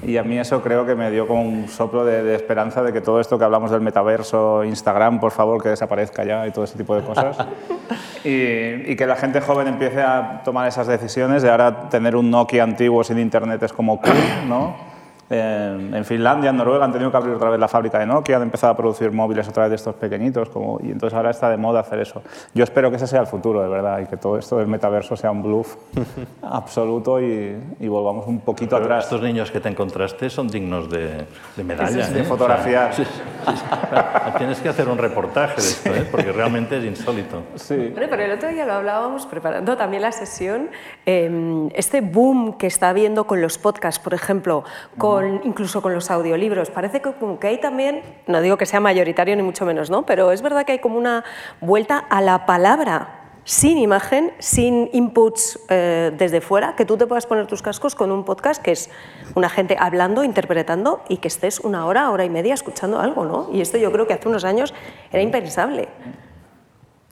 [0.06, 3.02] Y a mí eso creo que me dio como un soplo de, esperanza de que
[3.02, 6.78] todo esto que hablamos del metaverso, Instagram, por favor, que desaparezca ya y todo ese
[6.78, 7.38] tipo de cosas.
[8.24, 12.30] y, y, que la gente joven empiece a tomar esas decisiones de ahora tener un
[12.30, 14.13] Nokia antiguo sin internet es como cool,
[14.48, 14.98] ¿no?
[15.30, 18.44] En Finlandia, en Noruega han tenido que abrir otra vez la fábrica de Nokia, han
[18.44, 21.58] empezado a producir móviles otra vez de estos pequeñitos, como, y entonces ahora está de
[21.58, 22.22] moda hacer eso.
[22.54, 25.15] Yo espero que ese sea el futuro, de verdad, y que todo esto del metaverso
[25.15, 25.76] sea un bluff
[26.42, 27.58] absoluto y,
[27.89, 29.06] volvamos un poquito atrás.
[29.06, 32.08] Estos niños que te encontraste son dignos de, de medalla.
[32.08, 32.24] de ¿eh?
[32.24, 32.92] fotografía.
[34.38, 36.08] tienes que hacer un reportaje de esto, ¿eh?
[36.10, 37.44] porque realmente es insólito.
[37.56, 37.94] Sí.
[37.96, 40.70] pero el otro día lo hablábamos preparando también la sesión,
[41.06, 44.63] em, este boom que está habiendo con los podcasts, por ejemplo,
[44.98, 46.69] con incluso con los audiolibros.
[46.69, 50.05] Parece que, como que hay también, no digo que sea mayoritario ni mucho menos, ¿no?
[50.05, 51.23] pero es verdad que hay como una
[51.62, 57.25] vuelta a la palabra sin imagen, sin inputs eh, desde fuera, que tú te puedas
[57.25, 58.89] poner tus cascos con un podcast que es
[59.36, 63.49] una gente hablando, interpretando y que estés una hora, hora y media escuchando algo, ¿no?
[63.51, 64.73] Y esto yo creo que hace unos años
[65.12, 65.88] era impensable.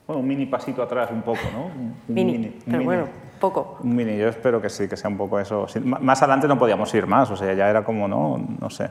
[0.06, 1.70] Bueno, un mini pasito atrás un poco, ¿no?
[2.06, 3.78] mini, pero bueno poco.
[3.82, 5.66] Un mini, yo espero que sí, que sea un poco eso.
[5.84, 8.88] Más adelante no podíamos ir más, o sea, ya era como, no, no sé.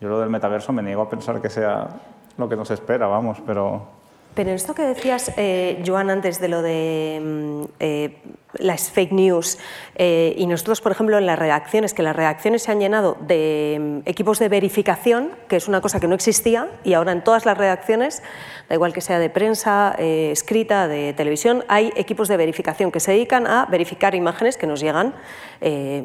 [0.00, 1.88] Yo lo del metaverso me niego a pensar que sea
[2.36, 3.97] lo que nos espera, vamos, pero...
[4.38, 8.18] Pero esto que decías, eh, Joan, antes de lo de mm, eh,
[8.52, 9.58] las fake news,
[9.96, 13.78] eh, y nosotros, por ejemplo, en las redacciones, que las redacciones se han llenado de
[13.80, 17.46] mm, equipos de verificación, que es una cosa que no existía, y ahora en todas
[17.46, 18.22] las redacciones,
[18.68, 23.10] da igual que sea de prensa, escrita, de televisión, hay equipos de verificación que se
[23.10, 25.16] dedican a verificar imágenes que nos llegan,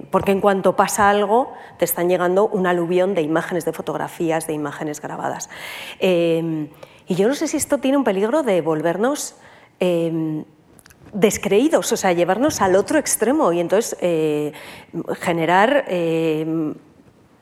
[0.10, 4.54] porque en cuanto pasa algo, te están llegando un aluvión de imágenes, de fotografías, de
[4.54, 5.50] imágenes grabadas.
[7.08, 9.36] Y yo no sé si esto tiene un peligro de volvernos
[9.80, 10.46] em,
[11.14, 14.52] descreídos, o sea, llevarnos al otro extremo y entonces eh,
[15.20, 16.76] generar em,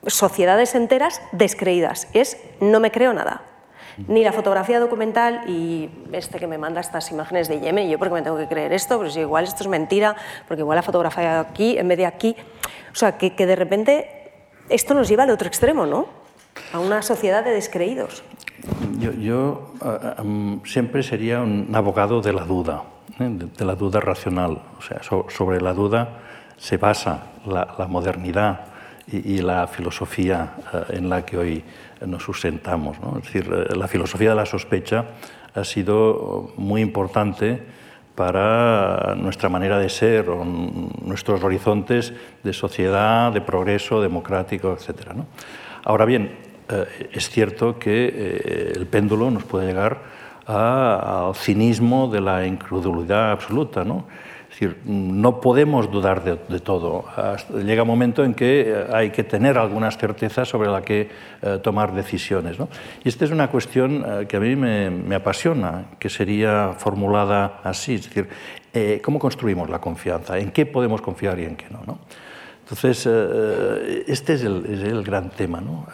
[0.08, 2.08] sociedades enteras descreídas.
[2.14, 3.44] Es no me creo nada.
[4.08, 8.14] Ni la fotografía documental y este que me manda estas imágenes de Yemen, yo porque
[8.14, 10.16] me tengo que creer esto, pero si igual esto es mentira,
[10.48, 12.36] porque igual la fotografía aquí en vez de aquí.
[12.92, 14.32] O sea, que, que de repente
[14.70, 16.08] esto nos lleva al otro extremo, ¿no?
[16.74, 18.24] A una sociedad de descreídos.
[19.20, 19.74] Yo,
[20.22, 22.84] um, siempre sería un abogado de la duda,
[23.20, 23.30] ¿eh?
[23.30, 24.62] de, la duda racional.
[24.78, 26.20] O sea, so, sobre la duda
[26.58, 28.62] se basa la, modernidad
[29.08, 31.64] y, la filosofía uh, en la que hoy
[32.06, 33.00] nos sustentamos.
[33.00, 33.18] ¿no?
[33.18, 35.06] Es decir, la filosofía de la sospecha
[35.54, 37.62] ha sido muy importante
[38.16, 45.14] para nuestra manera de ser, nuestros horizontes de sociedad, de progreso democrático, etc.
[45.16, 45.26] ¿no?
[45.84, 52.22] Ahora bien, eh, es cierto que eh, el péndulo nos puede llegar al cinismo de
[52.22, 53.84] la incredulidad absoluta.
[53.84, 54.06] ¿no?
[54.44, 57.06] Es decir, no podemos dudar de, todo.
[57.64, 61.10] Llega un momento en que eh, hay que tener algunas certezas sobre la que
[61.64, 62.60] tomar decisiones.
[62.60, 62.70] ¿no?
[63.04, 67.98] Y esta es una cuestión que a mí me, apasiona, que sería formulada así.
[67.98, 68.28] Decir,
[69.02, 70.38] ¿cómo construimos la confianza?
[70.38, 72.00] ¿En qué podemos confiar y en qué no?
[72.64, 73.06] Entonces,
[74.08, 75.60] este es el, es el, gran tema.
[75.62, 75.86] ¿no?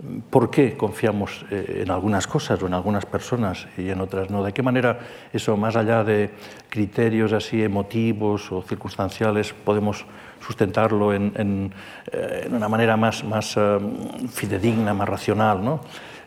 [0.00, 4.30] Eh, ¿Por qué confiamos eh, en algunas cosas o en algunas personas y en otras
[4.30, 4.42] no?
[4.42, 4.98] ¿De qué manera
[5.32, 6.30] eso, más allá de
[6.68, 10.04] criterios así emotivos o circunstanciales, podemos
[10.40, 11.72] sustentarlo en, en,
[12.12, 15.62] eh, una manera más, más um, fidedigna, más racional?
[15.62, 15.80] ¿no?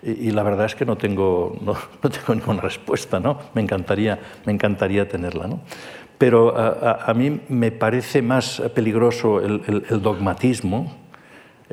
[0.04, 3.40] Y, la verdad es que no tengo, no, no tengo ninguna respuesta, ¿no?
[3.54, 5.62] Me encantaría, me encantaría tenerla, ¿no?
[6.18, 11.03] Pero a, mí me parece más peligroso el, el, el dogmatismo,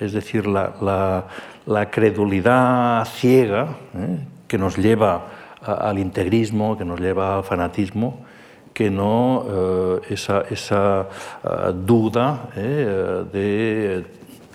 [0.01, 1.25] es decir, la, la,
[1.67, 4.19] la credulidad ciega ¿eh?
[4.49, 5.27] que nos lleva
[5.63, 8.25] al integrismo, que nos lleva al fanatismo,
[8.73, 11.07] que no eh, esa, esa
[11.45, 14.07] uh, duda eh, de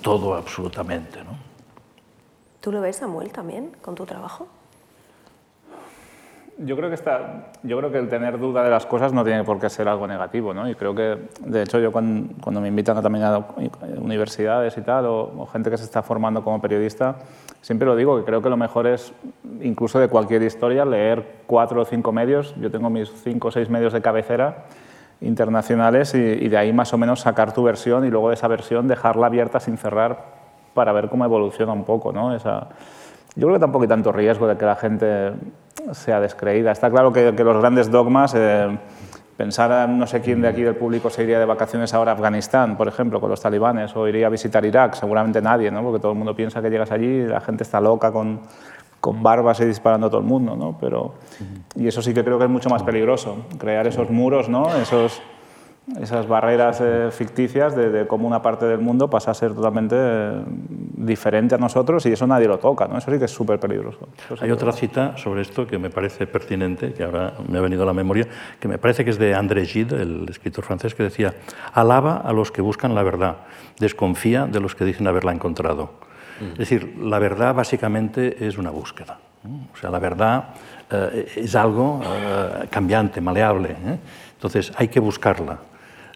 [0.02, 1.20] todo absolutamente.
[2.60, 4.48] ¿Tú lo ves, Samuel, también con tu trabajo?
[6.58, 9.44] Yo creo que está, yo creo que el tener duda de las cosas no tiene
[9.44, 10.70] por qué ser algo negativo, ¿no?
[10.70, 13.46] Y creo que, de hecho, yo cuando, cuando me invitan a, también a
[14.00, 17.18] universidades y tal, o, o, gente que se está formando como periodista,
[17.60, 19.12] siempre lo digo, que creo que lo mejor es,
[19.62, 22.56] incluso de cualquier historia, leer cuatro o cinco medios.
[22.56, 24.64] Yo tengo mis cinco o seis medios de cabecera
[25.20, 28.48] internacionales y, y de ahí más o menos sacar tu versión y luego de esa
[28.48, 32.34] versión dejarla abierta sin cerrar para ver cómo evoluciona un poco, ¿no?
[32.34, 32.70] Esa,
[33.36, 35.34] yo creo que tampoco hay tanto riesgo de que la gente
[35.94, 36.72] sea descreída.
[36.72, 38.78] Está claro que, los grandes dogmas, eh,
[39.38, 42.78] pensar no sé quién de aquí del público se iría de vacaciones ahora a Afganistán,
[42.78, 45.84] por ejemplo, con los talibanes, o iría a visitar Irak, seguramente nadie, ¿no?
[45.84, 48.42] porque todo el mundo piensa que llegas allí y la gente está loca con,
[49.00, 50.56] con barbas y disparando a todo el mundo.
[50.56, 50.78] ¿no?
[50.80, 51.16] Pero,
[51.76, 54.74] y eso sí que creo que es mucho más peligroso, crear esos muros, ¿no?
[54.76, 55.22] esos
[56.02, 59.96] esas barreras eh, ficticias de, de, cómo una parte del mundo pasa a ser totalmente
[59.98, 62.98] eh, diferente a nosotros y eso nadie lo toca, ¿no?
[62.98, 64.08] Eso sí que es súper peligroso.
[64.28, 67.84] Sí Hay otra cita sobre esto que me parece pertinente, que ahora me ha venido
[67.84, 68.28] a la memoria,
[68.60, 71.36] que me parece que es de André Gide, el escritor francés, que decía,
[71.74, 73.38] alaba a los que buscan la verdad,
[73.80, 75.92] desconfía de los que dicen haberla encontrado.
[76.40, 76.52] Mm.
[76.54, 79.20] Es decir, la verdad básicamente es una búsqueda.
[79.44, 79.68] ¿no?
[79.72, 80.46] O sea, la verdad
[80.92, 83.70] eh, es algo eh, cambiante, maleable.
[83.70, 84.00] ¿eh?
[84.34, 85.60] Entonces hay que buscarla.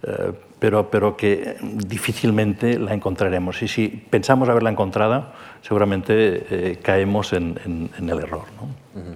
[0.03, 3.61] Eh, pero, pero que difícilmente la encontraremos.
[3.61, 8.43] Y si pensamos haberla encontrada, seguramente eh, caemos en, en, en, el error.
[8.57, 8.63] ¿no?
[8.99, 9.15] Uh -huh.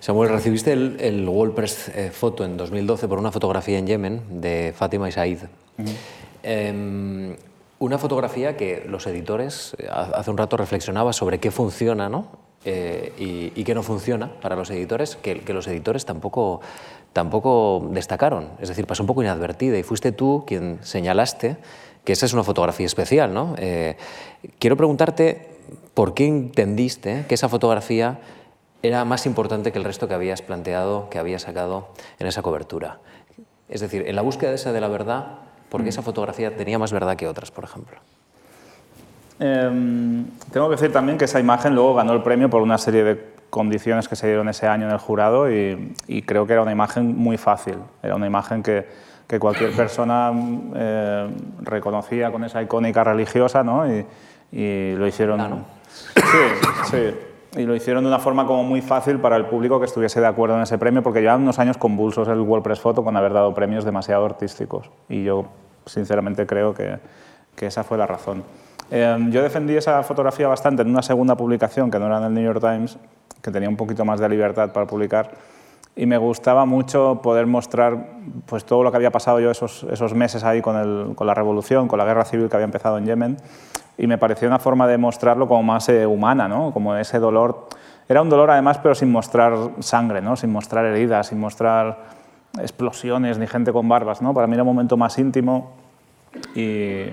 [0.00, 4.40] Samuel, recibiste el, el World Press eh, Photo en 2012 por una fotografía en Yemen
[4.40, 5.38] de Fátima y Said.
[5.78, 5.94] Uh -huh.
[6.42, 7.36] eh,
[7.78, 12.45] una fotografía que los editores hace un rato reflexionaba sobre qué funciona ¿no?
[12.68, 16.60] Eh, y, y, qué no funciona para los editores, que, que los editores tampoco
[17.16, 21.56] tampoco destacaron, es decir, pasó un poco inadvertida y fuiste tú quien señalaste
[22.04, 23.32] que esa es una fotografía especial.
[23.32, 23.54] ¿no?
[23.56, 23.96] Eh,
[24.58, 25.48] quiero preguntarte
[25.94, 28.20] por qué entendiste que esa fotografía
[28.82, 33.00] era más importante que el resto que habías planteado, que habías sacado en esa cobertura.
[33.70, 35.38] Es decir, en la búsqueda esa de la verdad,
[35.70, 35.88] ¿por qué mm.
[35.88, 37.98] esa fotografía tenía más verdad que otras, por ejemplo?
[39.38, 43.04] Eh, tengo que decir también que esa imagen luego ganó el premio por una serie
[43.04, 46.62] de condiciones que se dieron ese año en el jurado y, y creo que era
[46.62, 48.86] una imagen muy fácil, era una imagen que,
[49.26, 50.32] que cualquier persona
[50.74, 51.28] eh,
[51.62, 53.86] reconocía con esa icónica religiosa ¿no?
[53.90, 54.04] y,
[54.52, 55.38] y lo hicieron...
[55.38, 55.58] Claro.
[55.88, 57.14] Sí, sí.
[57.56, 60.26] Y lo hicieron de una forma como muy fácil para el público que estuviese de
[60.26, 63.32] acuerdo en ese premio, porque llevan unos años convulsos el World Press Photo con haber
[63.32, 64.90] dado premios demasiado artísticos.
[65.08, 65.46] Y yo,
[65.86, 66.98] sinceramente, creo que,
[67.54, 68.44] que esa fue la razón.
[68.90, 72.34] Eh, yo defendí esa fotografía bastante en una segunda publicación que no era en el
[72.34, 72.98] New York Times,
[73.42, 75.30] que tenía un poquito más de libertad para publicar.
[75.94, 77.96] Y me gustaba mucho poder mostrar
[78.44, 81.34] pues, todo lo que había pasado yo esos, esos meses ahí con, el, con la
[81.34, 83.36] revolución, con la guerra civil que había empezado en Yemen.
[83.96, 86.70] Y me pareció una forma de mostrarlo como más eh, humana, ¿no?
[86.72, 87.68] como ese dolor
[88.10, 90.36] Era un dolor además, pero sin mostrar sangre, ¿no?
[90.36, 91.96] sin mostrar heridas, sin mostrar
[92.60, 94.20] explosiones ni gente con barbas.
[94.20, 94.34] ¿no?
[94.34, 95.72] Para mí era un momento más íntimo
[96.54, 97.06] y,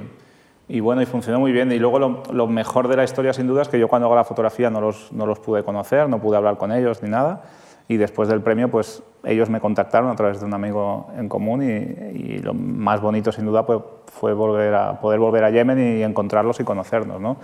[0.74, 1.72] y bueno, y funcionó muy bien.
[1.72, 4.16] Y luego lo, lo, mejor de la historia, sin duda, es que yo cuando hago
[4.16, 7.44] la fotografía no los, no los pude conocer, no pude hablar con ellos ni nada.
[7.88, 11.62] Y después del premio, pues ellos me contactaron a través de un amigo en común
[11.62, 16.00] y, y lo más bonito, sin duda, pues, fue volver a, poder volver a Yemen
[16.00, 17.22] y encontrarlos y conocernos.
[17.22, 17.38] ¿no?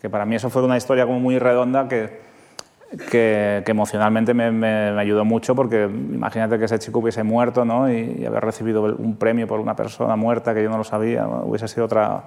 [0.00, 2.36] Que para mí eso fue una historia como muy redonda que
[3.10, 7.64] que, que emocionalmente me, me, me, ayudó mucho porque imagínate que ese chico hubiese muerto
[7.64, 7.92] ¿no?
[7.92, 11.22] y, y, haber recibido un premio por una persona muerta que yo no lo sabía,
[11.22, 11.42] ¿no?
[11.46, 12.22] hubiese sido otra,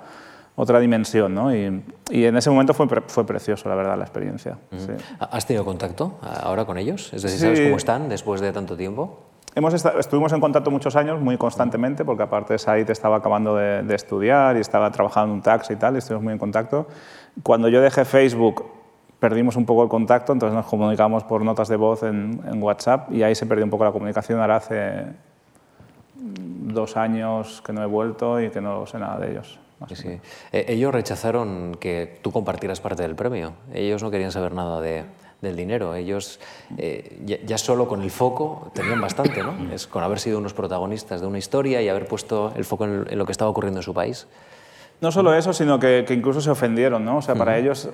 [0.60, 1.34] otra dimensión.
[1.34, 1.56] ¿no?
[1.56, 4.58] Y, y, en ese momento fue, fue precioso, la verdad, la experiencia.
[4.72, 4.98] Uh -huh.
[4.98, 5.06] sí.
[5.20, 7.14] ¿Has tenido contacto ahora con ellos?
[7.14, 7.66] Es decir, ¿sabes sí.
[7.66, 9.20] cómo están después de tanto tiempo?
[9.56, 13.96] Hemos estuvimos en contacto muchos años, muy constantemente, porque aparte Said estaba acabando de, de,
[13.96, 16.88] estudiar y estaba trabajando en un taxi y tal, y estuvimos muy en contacto.
[17.42, 18.64] Cuando yo dejé Facebook,
[19.20, 23.12] perdimos un poco el contacto, entonces nos comunicamos por notas de voz en, en, WhatsApp
[23.12, 24.40] y ahí se perdió un poco la comunicación.
[24.40, 25.08] Ahora hace
[26.16, 29.60] dos años que no he vuelto y que no sé nada de ellos.
[29.94, 30.20] Sí.
[30.52, 33.54] Eh, ellos rechazaron que tú compartieras parte del premio.
[33.74, 35.06] Ellos no querían saber nada de,
[35.42, 35.96] del dinero.
[35.96, 36.40] Ellos
[36.78, 39.54] eh, ya, ya, solo con el foco tenían bastante, ¿no?
[39.74, 43.06] Es con haber sido unos protagonistas de una historia y haber puesto el foco en,
[43.10, 44.28] en lo que estaba ocurriendo en su país.
[45.02, 47.18] No solo eso, sino que, que incluso se ofendieron, ¿no?
[47.18, 47.60] O sea, para uh -huh.
[47.60, 47.90] ellos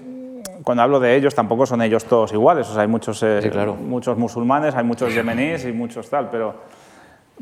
[0.64, 2.68] cuando hablo de ellos, tampoco son ellos todos iguales.
[2.70, 3.76] O sea, hay muchos, eh, sí, claro.
[3.76, 6.56] muchos musulmanes, hay muchos yemeníes y muchos tal, pero,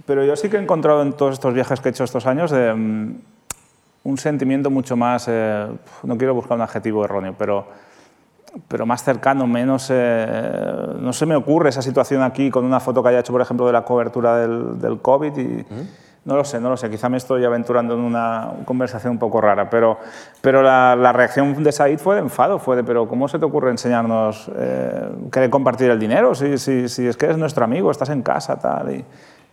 [0.06, 2.52] pero yo sí que he encontrado en todos estos viajes que he hecho estos años
[2.54, 2.74] eh,
[4.04, 5.68] un sentimiento mucho más, eh,
[6.04, 7.68] no quiero buscar un adjetivo erróneo, pero,
[8.68, 9.88] pero más cercano, menos...
[9.89, 13.42] Eh, no se me ocurre esa situación aquí con una foto que haya hecho, por
[13.42, 15.63] ejemplo, de la cobertura del, del COVID y...
[15.63, 15.88] -huh
[16.26, 16.89] no lo sé, no lo sé.
[16.89, 19.98] Quizá me estoy aventurando en una conversación un poco rara, pero,
[20.42, 23.46] pero la, la reacción de Said fue de enfado, fue de, pero ¿cómo se te
[23.46, 26.34] ocurre enseñarnos, eh, querer compartir el dinero?
[26.34, 28.96] Si, si, si, es que eres nuestro amigo, estás en casa, tal.
[28.96, 29.06] Y,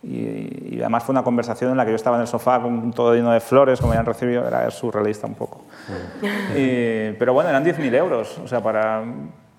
[0.03, 2.91] y, y, además fue una conversación en la que yo estaba en el sofá con
[2.91, 5.61] todo lleno de flores, como ya han recibido, era surrealista un poco.
[5.87, 6.57] Mm.
[6.57, 9.03] Y, pero bueno, eran 10.000 euros, o sea, para,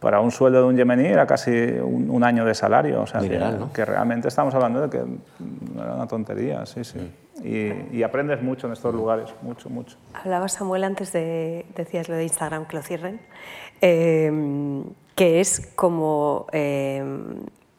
[0.00, 3.02] para un sueldo de un yemení era casi un, un año de salario.
[3.02, 3.72] O sea, Mineral, que, ¿no?
[3.72, 6.98] que, realmente estamos hablando de que era una tontería, sí, sí.
[6.98, 7.46] Mm.
[7.46, 9.96] Y, y, aprendes mucho en estos lugares, mucho, mucho.
[10.12, 13.20] Hablaba Samuel antes de, decías lo de Instagram, que lo cierren,
[13.80, 14.82] eh,
[15.14, 16.46] que es como...
[16.52, 17.04] Eh,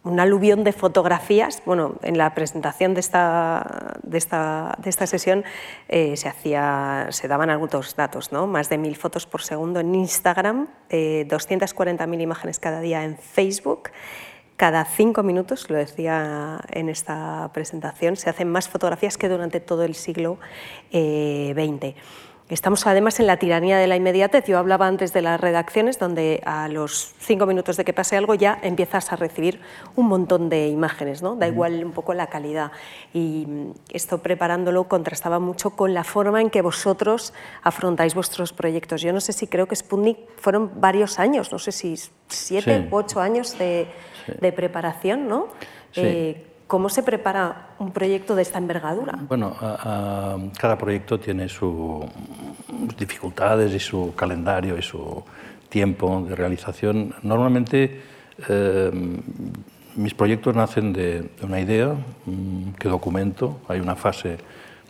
[0.04, 1.62] un aluvión de fotografías.
[1.66, 5.44] Bueno, en la presentación de esta, de esta, de esta sesión
[5.88, 8.46] eh, se, hacía, se daban algunos datos, ¿no?
[8.46, 13.90] más de mil fotos por segundo en Instagram, eh, 240.000 imágenes cada día en Facebook.
[14.56, 19.84] Cada cinco minutos, lo decía en esta presentación, se hacen más fotografías que durante todo
[19.84, 20.38] el siglo
[20.92, 20.94] XX.
[20.94, 21.96] Eh,
[22.50, 24.46] Estamos además en la tiranía de la inmediatez.
[24.46, 28.36] Yo hablaba antes de las redacciones donde a los cinco minutos de que pase algo
[28.36, 29.62] ya empiezas a recibir
[29.96, 31.36] un montón de imágenes, ¿no?
[31.36, 32.72] Da igual un poco la calidad.
[33.14, 33.48] Y
[33.90, 39.02] esto preparándolo contrastaba mucho con la forma en que vosotros afrontáis vuestros proyectos.
[39.02, 41.96] Yo no sé si creo que Sputnik fueron varios años, no sé si
[42.28, 42.88] siete u sí.
[42.92, 43.88] ocho años de,
[44.26, 44.34] sí.
[44.40, 45.48] de, preparación, ¿no?
[45.92, 46.02] Sí.
[46.04, 49.20] Eh, ¿Cómo se prepara un proyecto de esta envergadura?
[49.30, 49.56] Bueno,
[50.58, 52.04] cada proyecto tiene sus
[52.98, 55.24] dificultades y su calendario y su
[55.70, 57.14] tiempo de realización.
[57.22, 58.02] Normalmente
[58.50, 58.92] eh,
[59.96, 61.94] mis proyectos nacen de, una idea
[62.26, 63.60] mm, que documento.
[63.68, 64.40] Hay una fase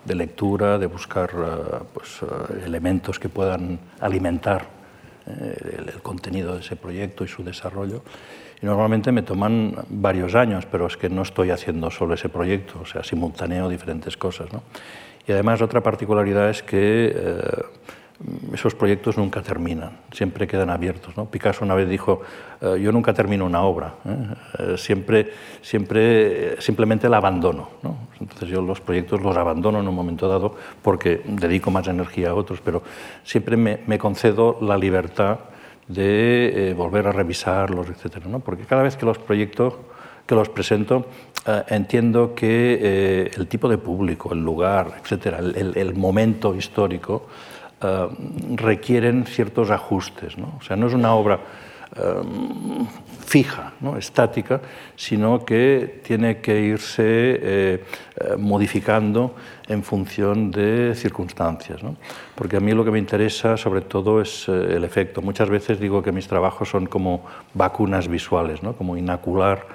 [0.06, 4.68] de lectura, de buscar uh, pues, uh, elementos que puedan alimentar
[5.28, 8.04] eh, el contenido de ese proyecto y su desarrollo.
[8.62, 12.80] Y normalmente me toman varios años, pero es que no estoy haciendo solo ese proyecto,
[12.82, 14.52] o sea, simultaneo diferentes cosas.
[14.54, 14.64] ¿no?
[15.28, 17.42] Y además otra particularidad es que eh,
[18.54, 21.16] esos proyectos nunca terminan, siempre quedan abiertos.
[21.18, 21.26] ¿no?
[21.26, 22.22] Picasso una vez dijo,
[22.62, 24.78] eh, yo nunca termino una obra, ¿eh?
[24.78, 27.70] siempre, siempre, simplemente la abandono.
[27.82, 27.98] ¿no?
[28.20, 32.36] Entonces yo los proyectos los abandono en un momento dado porque dedico más energía a
[32.36, 32.84] otros, pero
[33.24, 35.40] siempre me, me concedo la libertad
[35.88, 38.40] de eh, volver a revisarlos, etcétera, ¿no?
[38.40, 39.76] Porque cada vez que los proyectos
[40.26, 41.06] que los presento
[41.46, 47.28] eh, entiendo que eh, el tipo de público, el lugar, etcétera, el, el momento histórico
[48.56, 50.54] requieren ciertos ajustes, ¿no?
[50.58, 51.42] O sea, no es una obra
[53.34, 53.98] fija, ¿no?
[53.98, 54.62] estática,
[54.96, 59.36] sino que tiene que irse eh, eh, modificando
[59.68, 61.82] en función de circunstancias.
[61.82, 61.96] ¿no?
[62.36, 65.22] Porque a mí lo que me interesa sobre todo es eh, el efecto.
[65.22, 67.26] Muchas veces digo que mis trabajos son como
[67.56, 68.74] vacunas visuales, ¿no?
[68.74, 69.66] como inocular,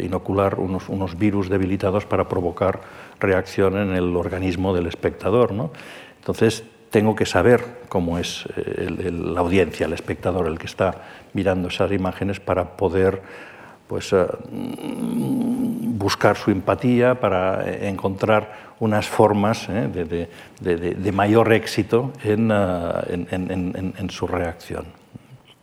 [0.00, 2.80] inocular unos, unos, virus debilitados para provocar
[3.20, 5.52] reacción en el organismo del espectador.
[6.18, 8.46] Entonces, tengo que saber cómo es
[8.86, 10.94] la audiencia, el espectador, el que está
[11.32, 13.20] mirando esas imágenes para poder
[13.88, 20.28] pues, mm, buscar su empatía, para encontrar unas formas de,
[20.60, 24.84] de, mayor éxito en, en, en, su reacción.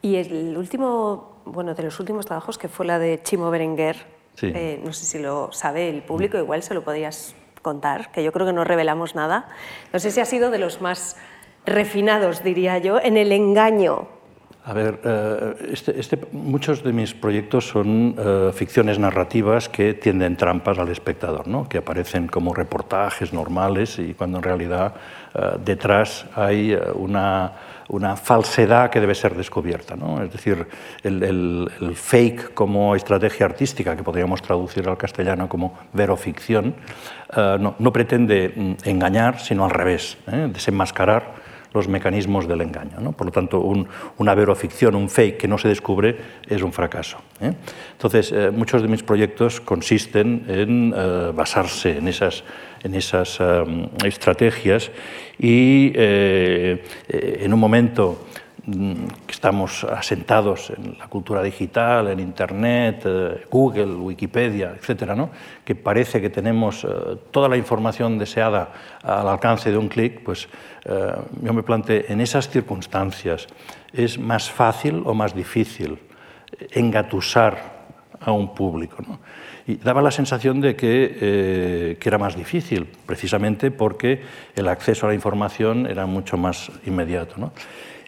[0.02, 3.96] Y el último, bueno, de los últimos trabajos, que fue la de Chimo Berenguer,
[4.42, 8.32] eh, no sé si lo sabe el público, igual se lo podrías contar, que yo
[8.32, 9.47] creo que no revelamos nada.
[9.93, 11.18] No sé si ha sido de los más
[11.66, 14.07] refinados, diría yo, en el engaño.
[14.64, 20.38] A ver, eh, este, este, muchos de mis proyectos son eh, ficciones narrativas que tienden
[20.38, 21.68] trampas al espectador, ¿no?
[21.68, 24.93] que aparecen como reportajes normales y cuando en realidad
[25.64, 27.53] detrás hay una
[27.92, 29.96] una falsedad que debe ser descubierta.
[29.96, 30.24] ¿no?
[30.24, 30.66] Es decir,
[31.04, 36.76] el, fake como estrategia artística, que podríamos traducir al castellano como veroficción,
[37.36, 40.50] eh, no, pretende mm, engañar, sino al revés, ¿eh?
[40.52, 43.00] desenmascarar los mecanismos del engaño.
[43.00, 43.12] ¿no?
[43.12, 43.62] Por lo tanto,
[44.18, 46.18] una veroficción, un fake que no se descubre
[46.48, 47.18] es un fracaso.
[47.39, 47.54] ¿eh?
[47.94, 50.92] Entonces, muchos de mis proyectos consisten en
[51.34, 52.44] basarse en esas
[52.84, 54.92] en esas um, estrategias
[55.38, 58.28] y eh, eh, en un momento
[58.66, 58.94] mm,
[59.26, 65.30] que estamos asentados en la cultura digital, en Internet, eh, Google, Wikipedia, etcétera, ¿no?
[65.66, 66.86] que parece que tenemos
[67.32, 68.72] toda la información deseada
[69.04, 70.48] al alcance de un clic, pues
[71.44, 73.46] yo me planteé, en esas circunstancias,
[73.94, 76.00] ¿es más fácil o más difícil
[76.72, 77.81] engatusar
[78.22, 78.98] a un público?
[79.08, 79.20] ¿no?
[79.68, 84.22] Y daba la sensación de eh, que, era más difícil, precisamente porque
[84.56, 87.36] el acceso a la información era mucho más inmediato.
[87.38, 87.52] ¿no?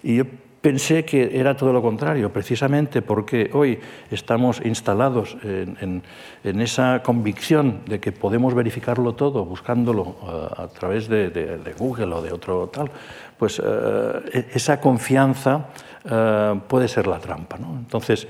[0.02, 0.26] Y yo
[0.62, 6.02] pensé que era todo lo contrario, precisamente porque hoy estamos instalados en,
[6.44, 12.32] esa convicción de que podemos verificarlo todo buscándolo eh, a través de, Google o de
[12.32, 12.90] otro tal,
[13.38, 13.64] pues eh,
[14.34, 15.68] e-, esa confianza
[16.68, 17.58] puede ser la trampa.
[17.58, 17.78] ¿no?
[17.80, 18.28] Entonces,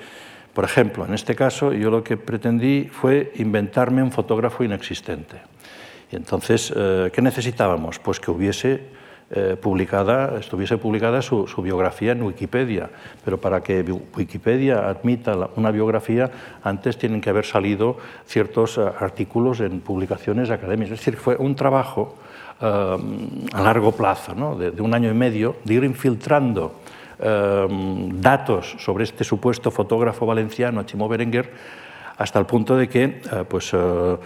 [0.54, 5.38] por ejemplo, en este caso yo lo que pretendí fue inventarme un fotógrafo inexistente.
[6.12, 7.98] Y entonces, eh, ¿qué necesitábamos?
[7.98, 8.82] Pues que hubiese
[9.32, 12.92] eh, publicada, estuviese publicada su, biografía en Wikipedia.
[13.26, 13.84] Pero para que
[14.16, 16.30] Wikipedia admita una biografía,
[16.62, 17.98] antes tienen que haber salido
[18.28, 20.94] ciertos eh, artículos en publicaciones académicas.
[20.94, 22.16] Es decir, fue un trabajo
[22.62, 26.80] a largo plazo, de, un año y medio, de ir infiltrando
[27.24, 31.54] Em, datos sobre este supuesto fotógrafo valenciano, Chimo Berenguer,
[32.18, 34.18] hasta el punto de que, eh, pues, eh,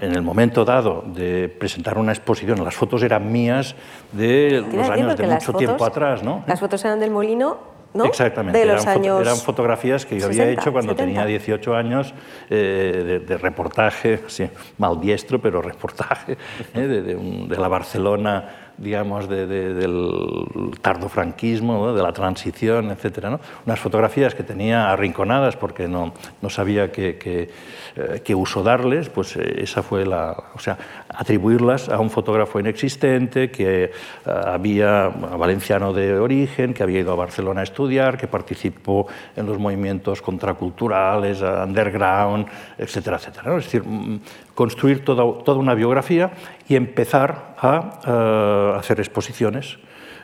[0.00, 3.76] en el momento dado de presentar una exposición, las fotos eran mías
[4.12, 6.22] de los años de mucho tiempo atrás.
[6.22, 6.42] ¿no?
[6.46, 8.04] Las fotos eran del Molino ¿no?
[8.04, 12.12] Exactamente, de los eran, años eran fotografías que yo había hecho cuando tenía 18 años
[12.50, 16.36] eh, de, reportaje, así, mal diestro, pero reportaje,
[16.74, 23.24] de, de, la Barcelona digamos, del tardofranquismo, de la transición, etc.
[23.24, 23.40] ¿no?
[23.66, 27.50] Unas fotografías que tenía arrinconadas porque no, no sabía qué, qué,
[27.96, 30.36] eh, uso darles, pues eh, esa fue la...
[30.54, 33.90] O sea, atribuirlas a un fotógrafo inexistente que eh,
[34.24, 39.58] había, valenciano de origen, que había ido a Barcelona a estudiar, que participó en los
[39.58, 42.46] movimientos contraculturales, underground,
[42.78, 43.56] etcétera, etcétera.
[43.58, 44.20] Es decir, mm,
[44.58, 46.32] construir toda, toda una biografía
[46.68, 49.78] y empezar a eh, hacer exposiciones.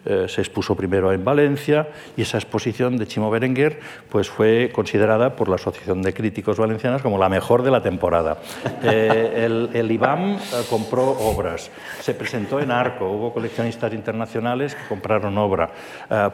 [0.05, 3.79] Eh, se expuso primero en Valencia y esa exposición de Chimo Berenguer
[4.11, 8.39] pues, fue considerada por la Asociación de Críticos Valencianos como la mejor de la temporada.
[8.83, 10.37] Eh, el, el, IBAM
[10.69, 11.71] compró obras,
[12.01, 15.71] se presentó en Arco, hubo coleccionistas internacionales que compraron obra,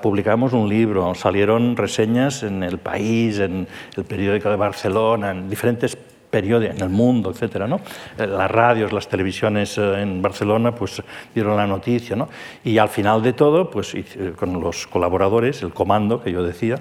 [0.01, 5.97] publicamos un libro, salieron reseñas en El País, en el periódico de Barcelona, en diferentes
[6.31, 7.81] periódicos en el mundo, etcétera, ¿no?
[8.19, 11.03] Eh, las radios, las televisiones eh, en Barcelona, pues
[11.35, 12.29] dieron la noticia, ¿no?
[12.65, 13.95] Y al final de todo, pues
[14.37, 16.77] con los colaboradores, el comando que yo decía,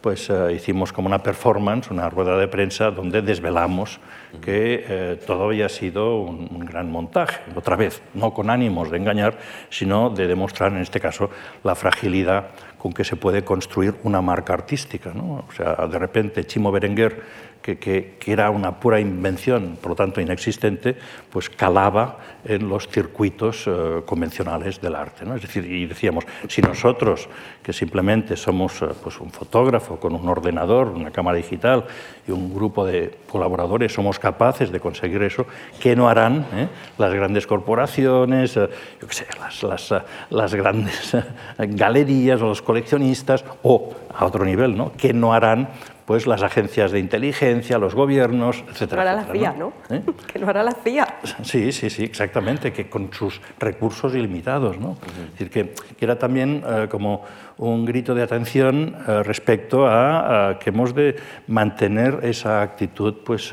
[0.00, 4.00] pues eh, hicimos como una performance, una rueda de prensa donde desvelamos
[4.42, 9.38] que todo había sido un, un, gran montaje, otra vez, no con ánimos de engañar,
[9.70, 11.30] sino de demostrar en este caso
[11.62, 12.48] la fragilidad
[12.84, 15.10] con que se puede construir una marca artística.
[15.14, 15.46] ¿no?
[15.48, 17.22] O sea, de repente Chimo Berenguer
[17.64, 20.96] que, era una pura invención, por lo tanto inexistente,
[21.30, 25.24] pues calaba en los circuitos eh, convencionales del arte.
[25.24, 25.34] ¿no?
[25.34, 27.26] Es decir, y decíamos, si nosotros,
[27.62, 31.86] que simplemente somos eh, pues un fotógrafo con un ordenador, una cámara digital
[32.28, 35.46] y un grupo de colaboradores, somos capaces de conseguir eso,
[35.80, 36.68] ¿qué no harán eh?
[36.98, 38.68] las grandes corporaciones, yo
[39.08, 39.94] qué sé, las, las,
[40.28, 41.16] las grandes
[41.58, 44.92] galerías o los coleccionistas, o a otro nivel, ¿no?
[44.96, 45.68] ¿qué no harán
[46.06, 48.92] pues las agencias de inteligencia, los gobiernos, etc.
[48.92, 49.72] No hará la CIA, ¿no?
[49.90, 50.02] ¿Eh?
[50.32, 51.20] Que no hará la CIA.
[51.42, 54.78] Sí, sí, sí, exactamente, que con sus recursos ilimitados.
[54.78, 54.96] ¿no?
[55.26, 57.22] Es decir, que, que era también eh, como
[57.56, 63.52] un grito de atención eh, respecto a, a, que hemos de mantener esa actitud pues,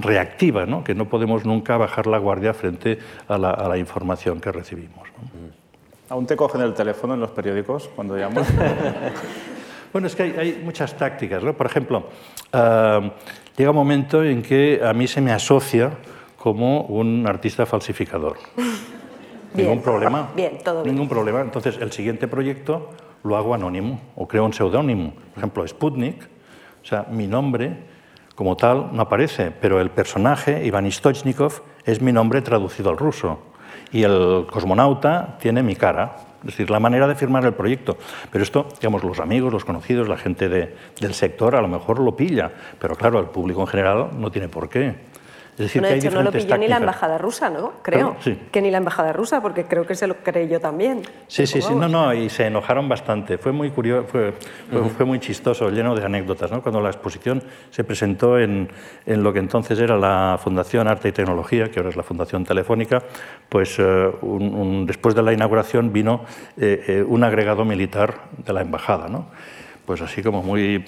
[0.00, 0.84] reactiva, ¿no?
[0.84, 5.08] que no podemos nunca bajar la guardia frente a la, a la información que recibimos.
[5.18, 5.46] ¿no?
[6.08, 8.46] ¿Aún te cogen el teléfono en los periódicos cuando llamas?
[9.96, 11.42] Bueno, es que hay, hay muchas tácticas.
[11.42, 11.54] ¿no?
[11.54, 12.10] Por ejemplo,
[12.52, 13.08] uh,
[13.56, 15.90] llega un momento en que a mí se me asocia
[16.36, 18.36] como un artista falsificador.
[19.54, 19.68] Bien.
[19.70, 20.32] Ningún problema.
[20.36, 20.94] Bien, todo bien.
[20.94, 21.40] Ningún problema.
[21.40, 22.90] Entonces, el siguiente proyecto
[23.24, 25.14] lo hago anónimo o creo un seudónimo.
[25.14, 26.28] Por ejemplo, Sputnik,
[26.82, 27.78] o sea, mi nombre
[28.34, 33.38] como tal no aparece, pero el personaje, Iván Istochnikov, es mi nombre traducido al ruso.
[33.92, 36.16] Y el cosmonauta tiene mi cara,
[36.46, 37.98] es decir, la manera de firmar el proyecto.
[38.30, 41.98] Pero esto, digamos, los amigos, los conocidos, la gente de, del sector a lo mejor
[41.98, 44.94] lo pilla, pero claro, el público en general no tiene por qué.
[45.58, 47.72] Es decir, de hecho, no lo pilló ni la embajada rusa, ¿no?
[47.82, 48.16] Creo.
[48.20, 48.38] Sí.
[48.52, 51.00] Que ni la embajada rusa, porque creo que se lo creí yo también.
[51.28, 53.38] Sí, sí, sí, no, no, y se enojaron bastante.
[53.38, 54.34] Fue muy curioso, fue,
[54.70, 56.50] fue, fue muy chistoso, lleno de anécdotas.
[56.52, 56.60] ¿no?
[56.62, 58.68] Cuando la exposición se presentó en,
[59.06, 62.44] en lo que entonces era la Fundación Arte y Tecnología, que ahora es la Fundación
[62.44, 63.02] Telefónica,
[63.48, 66.24] pues eh, un- un- después de la inauguración vino
[66.58, 69.28] eh, eh, un agregado militar de la embajada, ¿no?
[69.86, 70.84] Pues así como muy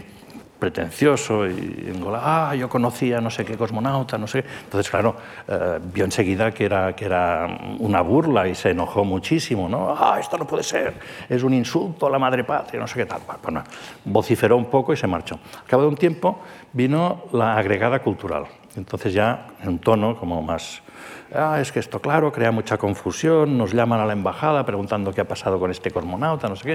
[0.59, 4.45] pretencioso y engola, ah, yo conocía no sé qué cosmonauta, no sé.
[4.65, 7.47] Entonces, claro, eh, vio enseguida que era, que era
[7.79, 9.95] una burla y se enojó muchísimo, ¿no?
[9.97, 10.95] Ah, esto no puede ser,
[11.29, 13.21] es un insulto a la madre patria, no sé qué tal.
[13.43, 13.63] Bueno,
[14.05, 15.39] vociferó un poco y se marchó.
[15.61, 16.41] Al cabo de un tiempo
[16.73, 18.45] vino la agregada cultural.
[18.77, 20.83] Entonces ya en un tono como más...
[21.35, 25.21] Ah, es que esto, claro, crea mucha confusión, nos llaman a la embajada preguntando qué
[25.21, 26.73] ha pasado con este cosmonauta, no sé qué.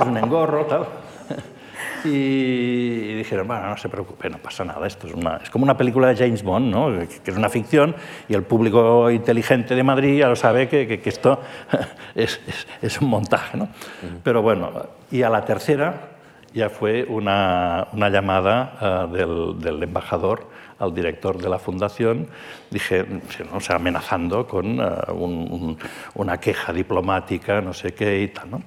[0.00, 0.86] Es un engorro, tal.
[2.04, 5.76] Y dijeron, bueno, no se preocupe, no pasa nada, esto es, una, es como una
[5.76, 6.86] película de James Bond, ¿no?
[7.24, 7.94] que, es una ficción
[8.28, 11.40] y el público inteligente de Madrid ya lo sabe que, que- que esto
[12.14, 13.56] es, es- es un montaje.
[13.58, 13.68] ¿no?
[14.22, 14.70] Pero bueno,
[15.10, 16.10] y a la tercera
[16.54, 20.48] ya fue una, una llamada ah, del, del embajador
[20.78, 22.28] al director de la fundación,
[22.70, 23.04] dije,
[23.54, 25.78] o sea, amenazando con ah, un- un-
[26.14, 28.50] una queja diplomática, no sé qué y tal.
[28.50, 28.62] ¿no?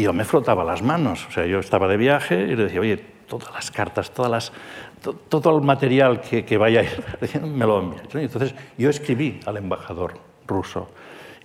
[0.00, 2.80] Y yo me frotaba las manos, o sea, yo estaba de viaje y le decía,
[2.80, 2.96] oye,
[3.28, 4.52] todas las cartas, todas las,
[5.02, 9.58] to- todo el material que, que vaya a ir, me lo entonces yo escribí al
[9.58, 10.14] embajador
[10.46, 10.88] ruso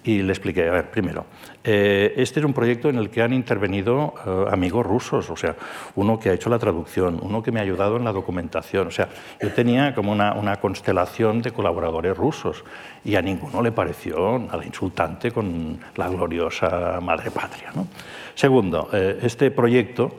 [0.05, 1.25] y le expliqué, a ver, primero,
[1.63, 5.55] eh, este es un proyecto en el que han intervenido eh, amigos rusos, o sea,
[5.95, 8.91] uno que ha hecho la traducción, uno que me ha ayudado en la documentación, o
[8.91, 9.09] sea,
[9.41, 12.63] yo tenía como una, constelación de colaboradores rusos
[13.03, 17.71] y a ninguno le pareció nada insultante con la gloriosa madre patria.
[18.35, 20.15] Segundo, eh, este proyecto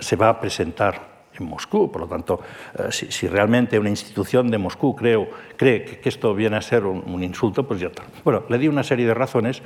[0.00, 1.90] se va a presentar en Moscú.
[1.90, 2.40] Por lo tanto,
[2.78, 6.62] eh, si, si realmente una institución de Moscú creo, cree que, que esto viene a
[6.62, 8.02] ser un, un insulto, pues ya está.
[8.24, 9.62] Bueno, le di una serie de razones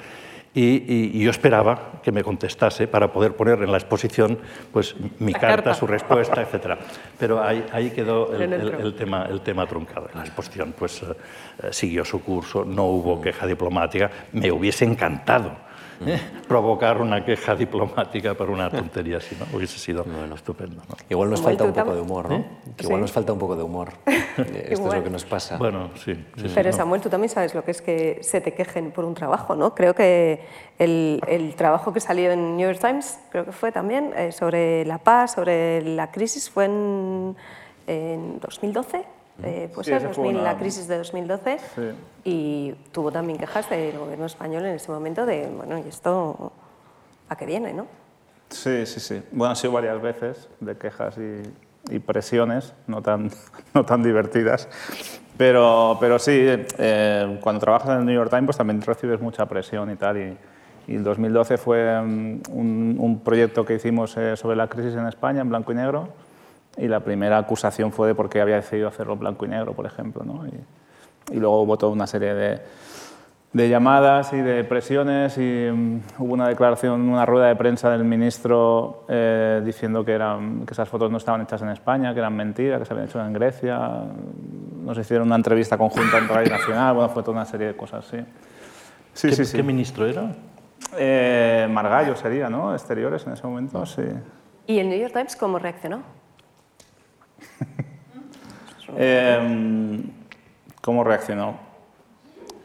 [0.53, 4.37] y, y- y yo esperaba que me contestase para poder poner en la exposición
[4.73, 5.75] pues, mi carta, carta.
[5.75, 6.77] su respuesta, etc.
[7.19, 10.09] Pero ahí, ahí quedó el, el el- tema, el tema truncado.
[10.13, 11.07] La exposición pues, eh,
[11.63, 14.11] eh, siguió su curso, no hubo queja diplomática.
[14.33, 15.70] Me hubiese encantado.
[16.07, 16.21] ¿Eh?
[16.49, 19.47] provocar una queja diplomática por una tontería así, ¿no?
[19.57, 20.83] Hubiese sido estupendo.
[20.89, 20.97] ¿no?
[21.09, 22.37] Igual nos Samuel, falta un ¿tú poco de humor, ¿no?
[22.37, 22.45] ¿Eh?
[22.81, 23.03] Igual Sí.
[23.03, 23.89] nos falta un poco de humor.
[24.41, 25.59] Eh, Esto es lo que nos pasa.
[25.59, 26.15] Bueno, sí.
[26.15, 26.77] sí, sí, Pero no.
[26.77, 29.75] Samuel, tú también sabes lo que es que se te quejen por un trabajo, ¿no?
[29.75, 30.41] Creo que
[30.79, 34.85] el, el trabajo que salió en New York Times, creo que fue también, eh, sobre
[34.87, 37.37] la paz, sobre la crisis, fue en,
[37.87, 39.05] en 2012,
[39.43, 41.83] eh, puede Sí, ser, ese fue 2000, una- la crisis de 2012, Sí.
[42.25, 46.53] y tuvo también quejas del gobierno español en ese momento de, bueno, ¿y esto
[47.29, 47.87] a qué viene, no?
[48.51, 49.23] Sí, sí, sí.
[49.33, 53.31] Bueno, han sido varias veces de quejas y, y presiones, no tan,
[53.75, 54.69] no tan divertidas.
[55.37, 59.47] Pero, pero sí, eh, cuando trabajas en el New York Times pues también recibes mucha
[59.47, 60.17] presión y tal.
[60.19, 60.37] Y,
[60.87, 65.07] y el 2012 fue mm, un, un proyecto que hicimos eh, sobre la crisis en
[65.07, 66.09] España en blanco y negro.
[66.81, 69.87] Y la primera acusación fue de por qué había decidido hacerlo blanco y negro, por
[69.87, 70.25] ejemplo.
[70.25, 70.47] ¿no?
[70.47, 72.61] Y, y luego hubo toda una serie de,
[73.53, 78.05] de llamadas y de presiones y mm, hubo una declaración, una rueda de prensa del
[78.05, 82.37] ministro eh, diciendo que, eran, que esas fotos no estaban hechas en España, que eran
[82.37, 84.05] mentiras, que se habían hecho en Grecia.
[84.83, 88.05] Nos hicieron una entrevista conjunta en Radio Nacional, bueno, fue toda una serie de cosas,
[88.05, 88.19] sí.
[89.13, 89.57] Sí, ¿Qué, sí, sí.
[89.57, 90.33] qué ministro era?
[90.97, 92.73] Eh, Margallo sería, ¿no?
[92.73, 94.03] Exteriores en ese momento, sí.
[94.69, 96.03] ¿Y el New York Times cómo reaccionó?
[98.97, 100.01] Eh,
[100.83, 101.55] ¿Cómo reaccionó?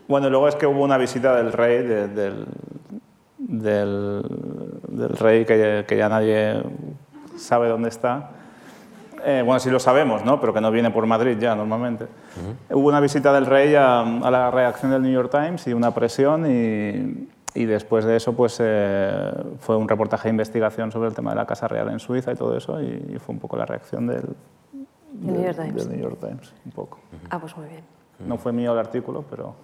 [0.08, 2.46] Bueno, luego es que hubo una visita del rey, de- del,
[3.38, 4.22] del,
[4.88, 6.64] del rey que, que ya nadie
[7.38, 8.32] sabe dónde está,
[9.24, 10.40] eh, bueno, sí lo sabemos, ¿no?
[10.40, 12.06] pero que no viene por Madrid ya normalmente.
[12.72, 15.92] Hubo una visita del rey a, a, la redacción del New York Times y una
[15.94, 21.16] presión y, y después de eso pues, eh, fue un reportaje de investigación sobre el
[21.16, 23.58] tema de la Casa Real en Suiza y todo eso y, y fue un poco
[23.58, 24.26] la reacción del,
[25.22, 25.76] del, New York Times.
[25.76, 26.54] del New York Times.
[26.66, 27.00] Un poco.
[27.30, 27.82] Ah, pues muy bien.
[28.20, 29.56] No fue mío el artículo, pero...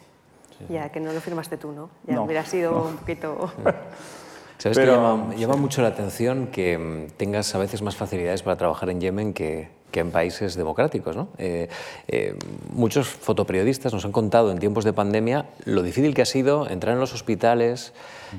[0.70, 1.90] Ya, que no lo firmaste tú, ¿no?
[2.06, 2.82] Ya No, hubiera sido no.
[2.90, 3.52] un poquito...
[4.58, 8.44] Sabes Pero- que llama, llama mucho la atención que mm, tengas a veces más facilidades
[8.44, 11.16] para trabajar en Yemen que, que en países democráticos.
[11.16, 11.30] ¿no?
[11.40, 11.68] Eh,
[12.08, 12.38] eh,
[12.72, 16.94] muchos fotoperiodistas nos han contado en tiempos de pandemia lo difícil que ha sido entrar
[16.94, 17.94] en los hospitales,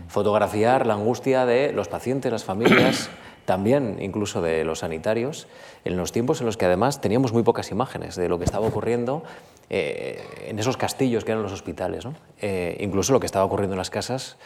[0.06, 3.10] fotografiar la angustia de los pacientes, las familias,
[3.52, 5.46] también incluso de los sanitarios,
[5.84, 8.66] en los tiempos en los que además teníamos muy pocas imágenes de lo que estaba
[8.66, 9.24] ocurriendo
[9.68, 12.14] eh, en esos castillos que eran los hospitales, ¿no?
[12.40, 14.38] Eh, incluso lo que estaba ocurriendo en las casas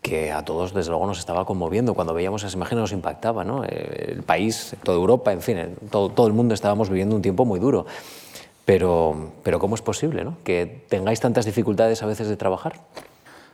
[0.00, 1.94] que a todos desde luego nos estaba conmoviendo.
[1.94, 3.42] Cuando veíamos esas imágenes nos impactaba.
[3.42, 3.64] ¿no?
[3.64, 7.44] Eh, El país, toda Europa, en fin, todo, todo el mundo estábamos viviendo un tiempo
[7.44, 7.84] muy duro.
[8.64, 12.74] Pero, pero ¿cómo es posible que tengáis tantas dificultades a veces de trabajar?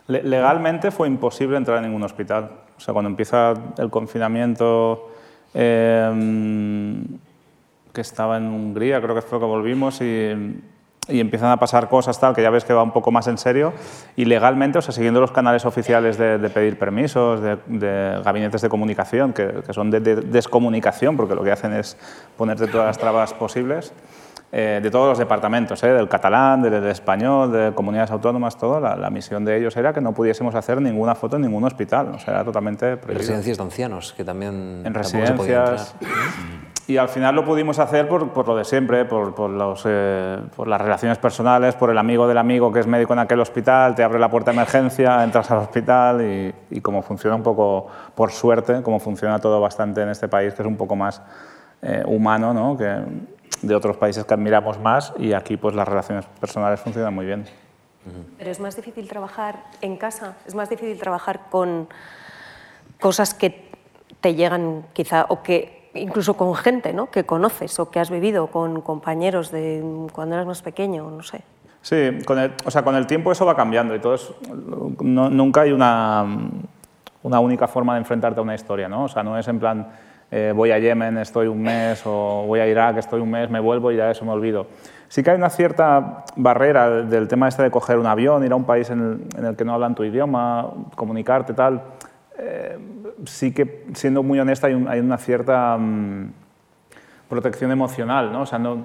[0.08, 2.50] Le- Legalmente fue imposible entrar en ningún hospital.
[2.76, 5.10] O sea, cuando empieza el confinamiento,
[5.54, 7.02] eh,
[7.92, 10.60] que estaba en Hungría, creo que fue que volvimos, y,
[11.08, 13.36] y empiezan a pasar cosas tal, que ya ves que va un poco más en
[13.36, 13.72] serio,
[14.16, 19.32] y legalmente, o sea, siguiendo los canales oficiales de, pedir permisos, de, gabinetes de comunicación,
[19.32, 21.96] que, que son de, de descomunicación, porque lo que hacen es
[22.36, 23.92] ponerte todas las trabas posibles,
[24.54, 25.88] eh, de todos los departamentos, ¿eh?
[25.88, 30.02] del catalán, del, español, de comunidades autónomas, todo, la, la misión de ellos era que
[30.02, 33.20] no pudiésemos hacer ninguna foto en ningún hospital, o sea, era totalmente prohibido.
[33.20, 35.94] Residencias de ancianos, que también En residencias.
[36.86, 40.38] Y al final lo pudimos hacer por, por lo de siempre, por, por los, eh,
[40.54, 43.94] por las relaciones personales, por el amigo del amigo que es médico en aquel hospital,
[43.94, 47.86] te abre la puerta de emergencia, entras al hospital y, y como funciona un poco,
[48.14, 51.22] por suerte, como funciona todo bastante en este país, que es un poco más
[51.84, 52.76] eh, humano ¿no?
[52.76, 52.86] que
[53.62, 57.44] de otros países que admiramos más y aquí pues las relaciones personales funcionan muy bien.
[58.36, 61.88] Pero es más difícil trabajar en casa, es más difícil trabajar con
[63.00, 63.70] cosas que
[64.20, 67.10] te llegan quizá, o que incluso con gente ¿no?
[67.10, 69.82] que conoces o que has vivido, con compañeros de
[70.12, 71.42] cuando eras más pequeño, no sé.
[71.82, 74.32] Sí, con el, o sea, con el tiempo eso va cambiando y todo es-
[75.00, 76.24] no- nunca hay una,
[77.24, 79.04] una única forma de enfrentarte a una historia, ¿no?
[79.04, 79.88] O sea, no es en plan
[80.32, 83.60] eh, voy a Yemen, estoy un mes, o voy a Irak, estoy un mes, me
[83.60, 84.66] vuelvo y ya eso me olvido.
[85.08, 88.56] Sí que hay una cierta barrera del tema este de coger un avión, ir a
[88.56, 91.82] un país en el, en el que no hablan tu idioma, comunicarte, tal.
[92.38, 92.78] Eh,
[93.26, 95.76] sí que, siendo muy honesta, hay, un- hay una cierta...
[95.78, 96.32] mm,
[97.28, 98.42] protección emocional, ¿no?
[98.42, 98.82] O sea, no,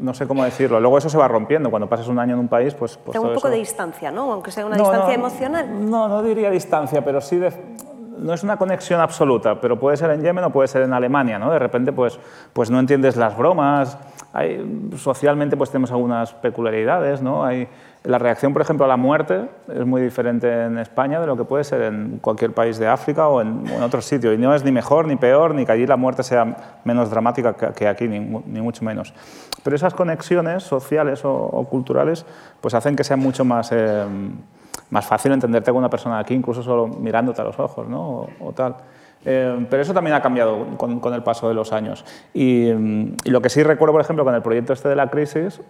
[0.00, 0.80] no sé cómo decirlo.
[0.80, 1.68] Luego eso se va rompiendo.
[1.68, 2.96] Cuando pasas un año en un país, pues...
[2.96, 4.32] pues Tengo un todo poco eso- de distancia, ¿no?
[4.32, 5.90] aunque sea una No, distancia no, emocional.
[5.90, 7.36] No, no diría distancia, pero sí...
[7.36, 7.52] de-
[8.20, 11.38] no es una conexión absoluta, pero puede ser en Yemen o puede ser en Alemania,
[11.38, 11.50] ¿no?
[11.50, 12.18] De repente, pues,
[12.52, 13.98] pues no entiendes las bromas,
[14.32, 17.44] hay, socialmente pues tenemos algunas peculiaridades, ¿no?
[17.44, 17.68] Hay,
[18.04, 21.44] la reacción, por ejemplo, a la muerte es muy diferente en España de lo que
[21.44, 24.32] puede ser en cualquier país de África o en, en otro sitio.
[24.32, 27.54] Y no es ni mejor ni peor, ni que allí la muerte sea menos dramática
[27.54, 29.12] que, que aquí, ni, ni mucho menos.
[29.62, 32.24] Pero esas conexiones sociales o, o culturales
[32.62, 34.06] pues hacen que sea mucho más, eh,
[34.90, 38.00] más fácil entenderte con una persona de aquí, incluso solo mirándote a los ojos ¿no?
[38.00, 38.76] o, o tal.
[39.24, 42.04] Eh, pero eso también ha cambiado con, con el paso de los años.
[42.32, 45.10] Y, mm, y lo que sí recuerdo, por ejemplo, con el proyecto este de la
[45.10, 45.60] crisis,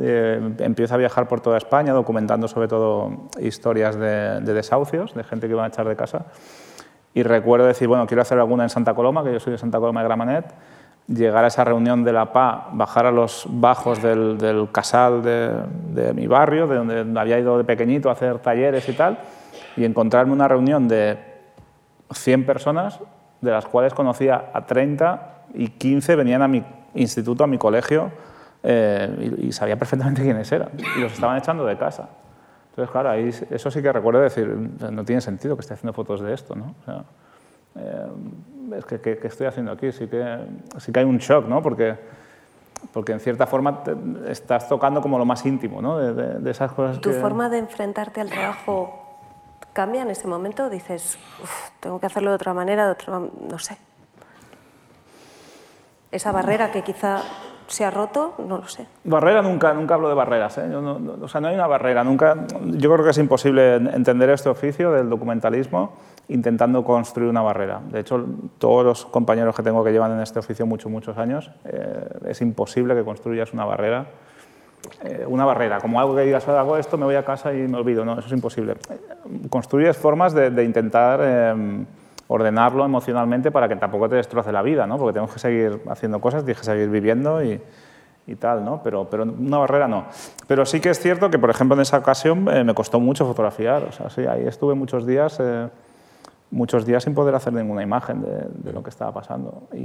[0.00, 5.46] eh, a viajar por toda España documentando sobre todo historias de, de desahucios, de gente
[5.46, 6.26] que iba a echar de casa.
[7.12, 9.78] Y recuerdo decir, bueno, quiero hacer alguna en Santa Coloma, que yo soy de Santa
[9.78, 10.46] Coloma de Gramanet,
[11.06, 15.52] llegar a esa reunión de la PA, bajar a los bajos del, del casal de,
[15.92, 19.18] de mi barrio, de donde había ido de pequeñito a hacer talleres y tal,
[19.76, 21.18] y encontrarme una reunión de
[22.12, 23.00] 100 personas,
[23.40, 28.10] de las cuales conocía a 30 y 15 venían a mi instituto, a mi colegio,
[28.62, 32.08] eh, y, y sabía perfectamente quiénes eran, y los estaban echando de casa.
[32.70, 36.20] Entonces, claro, ahí, eso sí que recuerdo decir, no tiene sentido que esté haciendo fotos
[36.22, 36.74] de esto, ¿no?
[36.80, 37.04] O sea,
[37.76, 38.06] eh,
[38.76, 39.92] es que, ¿qué, qué estoy haciendo aquí?
[39.92, 40.38] Sí que,
[40.78, 41.62] sí que hay un shock, ¿no?
[41.62, 41.96] Porque,
[42.92, 43.94] porque en cierta forma te-
[44.28, 45.98] estás tocando como lo más íntimo, ¿no?
[45.98, 47.16] De, de- de esas cosas ¿Tu que...
[47.20, 49.00] forma de enfrentarte al trabajo
[49.72, 50.70] cambia en ese momento?
[50.70, 53.76] Dices, "Uf, tengo que hacerlo de otra manera, de otra, no sé.
[56.12, 57.22] Esa barrera que quizá
[57.66, 58.86] se ha roto, no lo sé.
[59.04, 60.68] Barrera nunca, nunca hablo de barreras, ¿eh?
[60.70, 63.76] Yo no, no- o sea, no hay una barrera, nunca, yo creo que es imposible
[63.76, 65.94] en- entender este oficio del documentalismo
[66.28, 67.80] intentando construir una barrera.
[67.90, 68.24] De hecho,
[68.58, 72.40] todos los compañeros que tengo que llevan en este oficio muchos, muchos años, eh, es
[72.40, 74.06] imposible que construyas una barrera,
[75.02, 77.68] eh, una barrera, como algo que digas, "Ah, hago esto, me voy a casa y
[77.68, 78.74] me olvido, no, eso es imposible.
[79.50, 81.84] Construyes formas de, de intentar eh,
[82.28, 84.96] ordenarlo emocionalmente para que tampoco te destroce la vida, ¿no?
[84.98, 87.60] porque tenemos que seguir haciendo cosas, tienes que seguir viviendo y,
[88.26, 88.82] y tal, ¿no?
[88.82, 90.06] Pero, pero una barrera no.
[90.46, 93.26] Pero sí que es cierto que, por ejemplo, en esa ocasión eh, me costó mucho
[93.26, 93.84] fotografiar.
[93.84, 95.68] O sea, sí, ahí estuve muchos días, eh,
[96.54, 99.64] muchos días sin poder hacer ninguna imagen de, de lo que estaba pasando.
[99.72, 99.78] Y,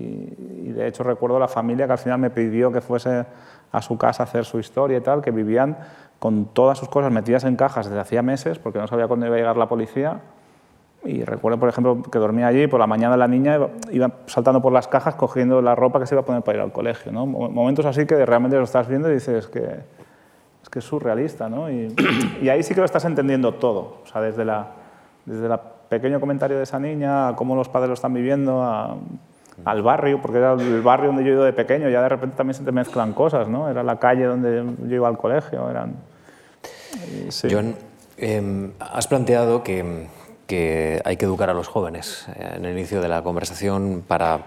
[0.67, 3.25] y, de hecho recuerdo la familia que al final me pidió que fuese
[3.71, 5.77] a su casa a hacer su historia y tal, que vivían
[6.19, 9.35] con todas sus cosas metidas en cajas desde hacía meses porque no sabía cuándo iba
[9.35, 10.21] a llegar la policía
[11.03, 13.57] y recuerdo, por ejemplo, que dormía allí y por la mañana la niña
[13.91, 16.63] iba, saltando por las cajas cogiendo la ropa que se iba a poner para ir
[16.63, 17.11] al colegio.
[17.11, 17.25] ¿no?
[17.25, 19.79] Momentos así que realmente lo estás viendo y dices que
[20.61, 21.47] es que es surrealista.
[21.47, 21.71] ¿no?
[21.71, 21.95] Y,
[22.41, 23.99] y, ahí sí que lo estás entendiendo todo.
[24.03, 24.67] O sea, desde la,
[25.25, 25.59] desde el
[25.89, 28.63] pequeño comentario de esa niña, a cómo los padres lo están viviendo,
[29.65, 32.37] al barrio, porque era el barrio donde yo he ido de pequeño, ya de repente
[32.37, 33.47] también se te mezclan cosas.
[33.47, 33.69] ¿no?
[33.69, 35.69] Era la calle donde yo iba al colegio.
[35.69, 35.95] Eran,
[37.29, 37.47] sí.
[37.51, 37.75] John,
[38.17, 40.07] eh, has planteado que
[41.03, 44.45] hay que educar a los jóvenes eh, en el inicio de la conversación para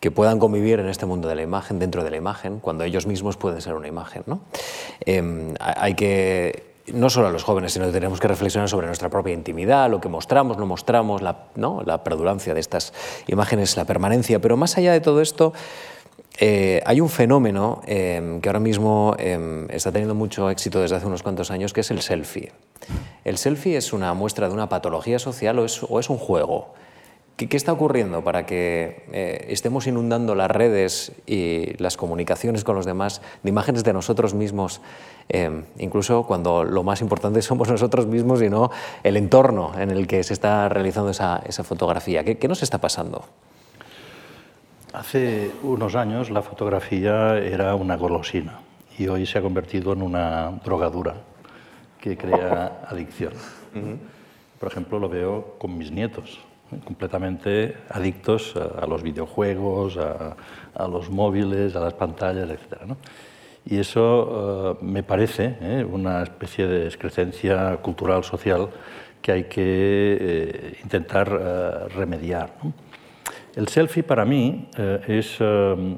[0.00, 3.06] que puedan convivir en este mundo de la imagen, dentro de la imagen, cuando ellos
[3.06, 4.22] mismos pueden ser una imagen.
[4.26, 4.40] ¿no?
[5.06, 9.08] Eh, hay que no solo a los jóvenes, sino que tenemos que reflexionar sobre nuestra
[9.08, 11.82] propia intimidad, lo que mostramos, no mostramos, la, ¿no?
[11.84, 12.92] la de estas
[13.26, 14.38] imágenes, la permanencia.
[14.40, 15.52] Pero más allá de todo esto,
[16.38, 21.06] eh, hay un fenómeno eh, que ahora mismo eh, está teniendo mucho éxito desde hace
[21.06, 22.52] unos cuantos años, que es el selfie.
[23.24, 25.64] ¿El selfie es una muestra de una patología social o
[26.00, 26.74] es un juego?
[27.36, 32.76] ¿Qué, ¿Qué, está ocurriendo para que eh, estemos inundando las redes y las comunicaciones con
[32.76, 34.80] los demás de imágenes de nosotros mismos,
[35.28, 38.70] eh, incluso cuando lo más importante somos nosotros mismos y no
[39.02, 42.22] el entorno en el que se está realizando esa, esa fotografía?
[42.24, 43.24] ¿Qué, ¿Qué nos está pasando?
[44.92, 48.60] Hace unos años la fotografía era una golosina
[48.96, 51.16] y hoy se ha convertido en una drogadura
[52.00, 53.32] que crea adicción.
[54.60, 56.38] Por ejemplo, lo veo con mis nietos.
[56.84, 62.92] Completamente adictos a, los videojuegos, a, los móviles, a las pantallas, etc.
[63.66, 65.86] Y eso uh, me parece ¿eh?
[65.90, 68.68] una especie de excrescencia cultural, social,
[69.22, 72.50] que hay que eh, intentar remediar.
[73.56, 75.96] El selfie para mí eh, es eh,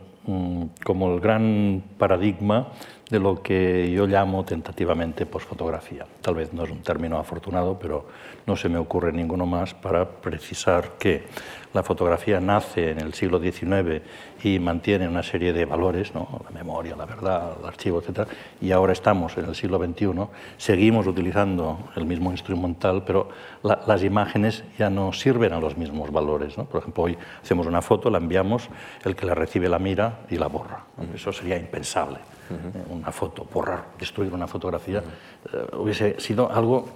[0.84, 2.68] como el gran paradigma
[3.08, 6.04] de lo que yo llamo tentativamente posfotografía.
[6.20, 8.06] Tal vez no es un término afortunado, pero
[8.46, 11.24] no se me ocurre ninguno más para precisar que
[11.72, 14.02] la fotografía nace en el siglo XIX
[14.42, 16.40] y mantiene una serie de valores, ¿no?
[16.44, 18.28] la memoria, la verdad, el archivo, etc.
[18.60, 20.26] Y ahora estamos en el siglo XXI,
[20.56, 23.28] seguimos utilizando el mismo instrumental, pero
[23.62, 26.54] la, las imágenes ya no sirven a los mismos valores.
[26.54, 28.68] Por ejemplo, hoy hacemos una foto, la enviamos,
[29.04, 30.84] el que la recibe la mira y la borra.
[31.14, 32.18] Eso sería impensable.
[32.50, 32.96] Uh -huh.
[32.98, 35.72] Una foto, borrar, destruir una fotografía, uh -huh.
[35.72, 36.88] eh, hubiese sido algo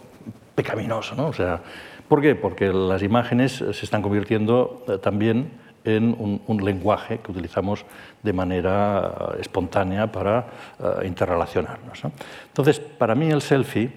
[0.55, 1.15] pecaminoso.
[1.15, 1.29] ¿no?
[1.29, 1.61] O sea,
[2.11, 2.35] ¿Por qué?
[2.35, 5.53] Porque las imágenes se están convirtiendo eh, también
[5.85, 7.85] en un, un, lenguaje que utilizamos
[8.21, 10.45] de manera espontánea para
[10.81, 12.03] uh, interrelacionarnos.
[12.03, 12.11] ¿no?
[12.49, 13.93] Entonces, para mí el selfie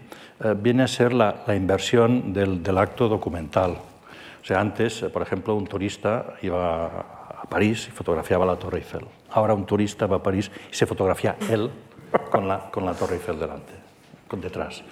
[0.45, 3.71] uh, viene a ser la, la inversión del, del, acto documental.
[3.71, 9.05] O sea, antes, por ejemplo, un turista iba a París y fotografiaba la Torre Eiffel.
[9.33, 11.69] Ahora un turista va a París y se fotografía él
[12.31, 13.73] con la, con la Torre Eiffel delante,
[14.27, 14.83] con detrás.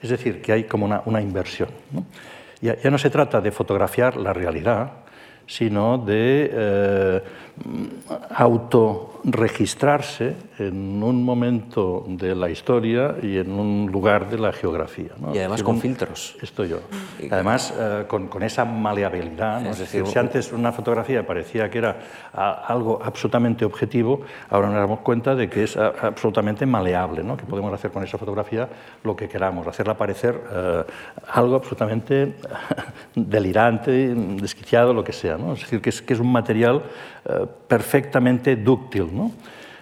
[0.00, 1.68] Es decir, que hay como una, una inversión.
[2.60, 4.92] Ya, ya, no se trata de fotografiar la realidad,
[5.50, 7.22] sino de eh,
[8.30, 15.10] autorregistrarse en un momento de la historia y en un lugar de la geografía.
[15.18, 15.34] ¿no?
[15.34, 16.36] Y además con filtros.
[16.40, 16.78] Esto yo.
[17.30, 19.60] Además, eh, con, con, esa maleabilidad.
[19.60, 19.70] ¿no?
[19.70, 21.96] Es decir, si antes una fotografía parecía que era
[22.32, 24.20] a, algo absolutamente objetivo,
[24.50, 27.36] ahora nos damos cuenta de que es a, absolutamente maleable, ¿no?
[27.36, 28.68] que podemos hacer con esa fotografía
[29.02, 30.84] lo que queramos, hacerla parecer eh,
[31.32, 32.36] algo absolutamente
[33.14, 35.39] delirante, desquiciado, lo que sea.
[35.54, 36.82] Es decir, que es, que es un material
[37.24, 39.08] eh, perfectamente dúctil.
[39.12, 39.32] ¿no?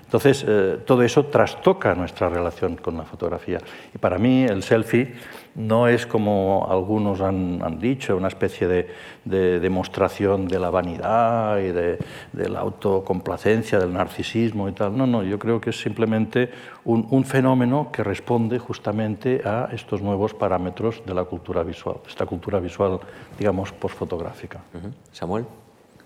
[0.04, 3.58] Entonces, eh, todo eso trastoca nuestra relación con la fotografía.
[3.94, 5.14] Y para mí el selfie
[5.58, 8.88] no es como algunos han, han dicho, una especie de,
[9.24, 11.98] de, demostración de la vanidad y de,
[12.32, 14.96] de, la autocomplacencia, del narcisismo y tal.
[14.96, 16.50] No, no, yo creo que es simplemente
[16.84, 22.24] un, un, fenómeno que responde justamente a estos nuevos parámetros de la cultura visual, esta
[22.24, 23.00] cultura visual,
[23.36, 24.60] digamos, postfotográfica.
[24.72, 24.92] -huh.
[25.10, 25.44] Samuel.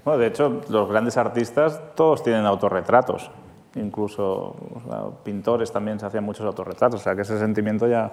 [0.02, 3.30] Bueno, de hecho, los grandes artistas todos tienen autorretratos.
[3.74, 7.00] Incluso o sea, pintores también se hacían muchos autorretratos.
[7.00, 8.12] O sea, que ese sentimiento ya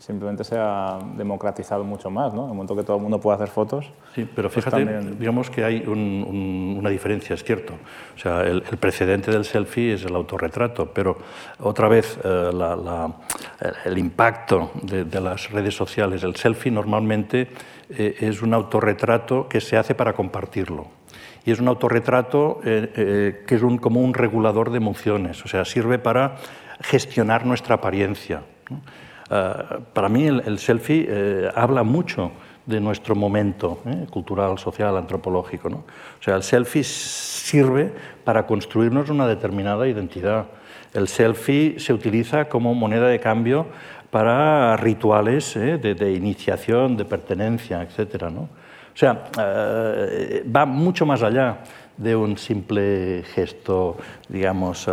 [0.00, 2.44] simplemente se ha democratizado mucho más, ¿no?
[2.44, 3.92] En el momento que todo el mundo puede hacer fotos.
[4.14, 5.18] Sí, pero fíjate, pues también...
[5.18, 7.74] digamos que hay un, un, una diferencia, es cierto.
[8.14, 11.18] O sea, el, el, precedente del selfie es el autorretrato, pero
[11.60, 13.12] otra vez eh, la, la,
[13.84, 16.24] el impacto de, las redes sociales.
[16.24, 17.48] El selfie normalmente
[17.90, 20.86] eh, es un autorretrato que se hace para compartirlo.
[21.44, 25.98] Y es un autorretrato que es un, como un regulador de emociones, o sea, sirve
[25.98, 26.36] para
[26.82, 28.42] gestionar nuestra apariencia.
[29.30, 31.08] Para mí el, selfie
[31.54, 32.32] habla mucho
[32.66, 33.78] de nuestro momento
[34.10, 35.68] cultural, social, antropológico.
[35.68, 37.92] O sea, el selfie sirve
[38.24, 40.46] para construirnos una determinada identidad.
[40.92, 43.66] El selfie se utiliza como moneda de cambio
[44.10, 45.78] para rituales ¿eh?
[45.78, 48.24] de, iniciación, de pertenencia, etc.
[48.24, 48.48] ¿no?
[48.92, 51.58] O sea, eh, va mucho más allá
[52.00, 53.96] de un simple gesto,
[54.28, 54.92] digamos, eh,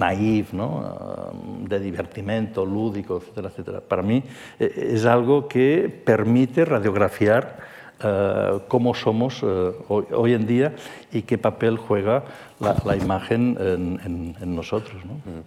[0.00, 1.30] naif, ¿no?
[1.68, 3.80] de divertimento, lúdico, etcétera, etcétera.
[3.80, 4.22] Para mí
[4.58, 7.72] es algo que permite radiografiar
[8.04, 10.74] eh, cómo somos eh, hoy, en día
[11.12, 12.24] y qué papel juega
[12.58, 15.04] la, imagen en, nosotros.
[15.04, 15.40] Mm.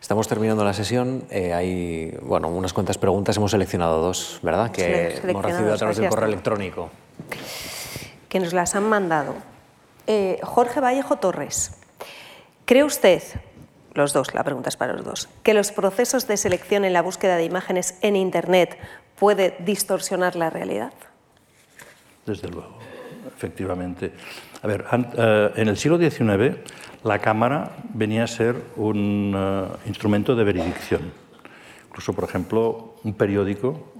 [0.00, 1.24] Estamos terminando la sesión.
[1.30, 3.36] Eh, hay bueno, unas cuantas preguntas.
[3.36, 4.70] Hemos seleccionado dos, ¿verdad?
[4.70, 6.90] Que hemos recibido a través del correo electrónico.
[8.28, 9.34] Que nos las han mandado.
[10.42, 11.72] Jorge Vallejo Torres.
[12.64, 13.22] ¿Cree usted,
[13.94, 17.02] los dos, la pregunta es para los dos, que los procesos de selección en la
[17.02, 18.78] búsqueda de imágenes en Internet
[19.18, 20.92] puede distorsionar la realidad?
[22.28, 22.78] desde luego,
[23.26, 24.12] efectivamente.
[24.62, 26.58] A ver, eh, en el siglo XIX
[27.04, 31.12] la cámara venía a ser un eh, instrumento de veredicción.
[31.88, 33.92] Incluso, por ejemplo, un periódico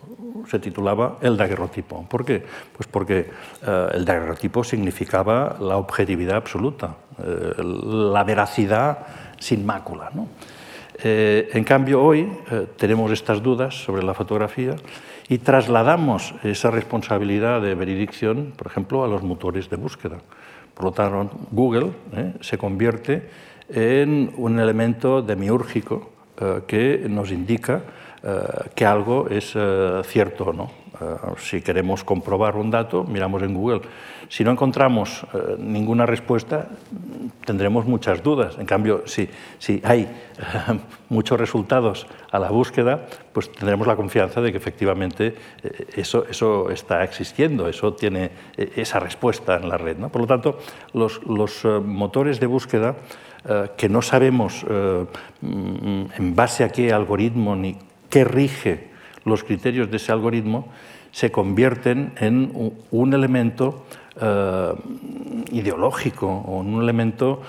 [0.49, 2.07] se titulaba El daguerrotipo.
[2.09, 2.43] ¿Por qué?
[2.77, 3.31] Pues porque
[3.67, 8.99] eh, el daguerrotipo significaba la objetividad absoluta, la veracidad
[9.41, 10.11] sin mácula.
[11.03, 12.29] en cambio, hoy
[12.77, 14.77] tenemos estas dudas sobre la fotografía
[15.29, 20.19] y trasladamos esa responsabilidad de veredicción, por ejemplo, a los motores de búsqueda.
[20.75, 22.35] Por lo tanto, Google ¿eh?
[22.41, 23.29] se convierte
[23.69, 26.11] en un elemento demiúrgico
[26.41, 27.83] eh, que nos indica eh,
[28.75, 29.57] que algo es
[30.07, 30.71] cierto o no.
[31.39, 33.83] si queremos comprobar un dato, miramos en Google.
[34.29, 35.25] Si no encontramos
[35.59, 36.69] ninguna respuesta,
[37.45, 38.59] tendremos muchas dudas.
[38.59, 40.09] En cambio, si, si hay
[41.09, 46.71] muchos resultados a la búsqueda, pues tendremos la confianza de que efectivamente eh, eso, eso
[46.71, 49.97] está existiendo, eso tiene eh, esa respuesta en la red.
[49.97, 50.09] ¿no?
[50.11, 50.59] Por lo tanto,
[50.93, 52.97] los, los eh, motores de búsqueda
[53.79, 54.67] que no sabemos
[55.41, 57.79] mm, en base a qué algoritmo ni
[58.09, 58.89] qué rige
[59.25, 60.69] los criterios de ese algoritmo,
[61.11, 63.87] se convierten en un elemento
[65.53, 67.43] ideológico o un elemento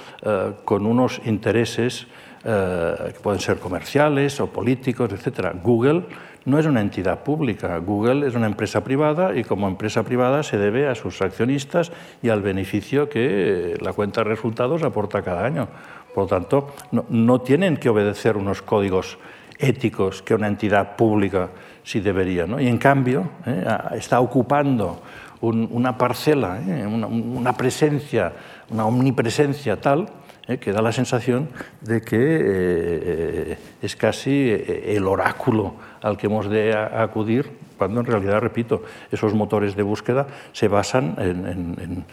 [0.66, 2.08] con unos intereses
[2.46, 5.52] eh, que pueden ser comerciales o políticos, etc.
[5.62, 6.04] Google
[6.46, 10.58] no es una entidad pública, Google es una empresa privada y como empresa privada se
[10.58, 11.92] debe a sus accionistas
[12.24, 15.68] y al beneficio que la cuenta de resultados aporta cada año.
[16.16, 16.70] Por lo tanto,
[17.10, 19.18] no, tienen que obedecer unos códigos
[19.60, 21.50] éticos que una entidad pública
[21.84, 22.48] sí debería.
[22.60, 25.02] Y en cambio, eh, está ocupando
[25.42, 28.34] una parcela, eh, una presencia,
[28.70, 30.10] una omnipresencia tal
[30.50, 30.58] ¿eh?
[30.58, 31.50] que da la sensación
[31.82, 38.06] de que eh, es casi eh, el oráculo al que hemos de acudir, cuando en
[38.06, 42.06] realidad, repito, esos motores de búsqueda se basan en,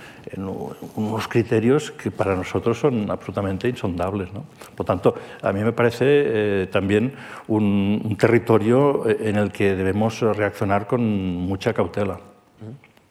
[0.95, 4.33] unos criterios que para nosotros son absolutamente insondables.
[4.33, 4.45] ¿no?
[4.77, 7.15] Por tanto, a mí me parece también
[7.47, 12.19] un, un territorio en el que debemos reaccionar con mucha cautela.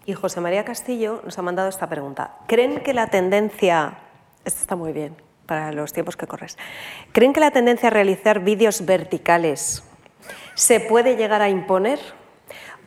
[0.06, 2.36] Y José María Castillo nos ha mandado esta pregunta.
[2.48, 3.98] ¿Creen que la tendencia
[4.46, 5.16] esto está muy bien
[5.46, 6.58] para los tiempos que corres.
[7.12, 9.84] ¿Creen que la tendencia a realizar vídeos verticales
[10.54, 12.00] se puede llegar a imponer?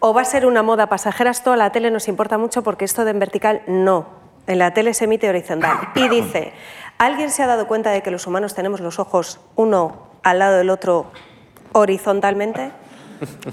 [0.00, 1.30] ¿O va a ser una moda pasajera?
[1.30, 4.06] Esto a la tele nos importa mucho porque esto de en vertical no.
[4.46, 5.90] En la tele se emite horizontal.
[5.94, 6.52] Y dice,
[6.98, 10.56] ¿alguien se ha dado cuenta de que los humanos tenemos los ojos uno al lado
[10.56, 11.06] del otro
[11.72, 12.70] horizontalmente?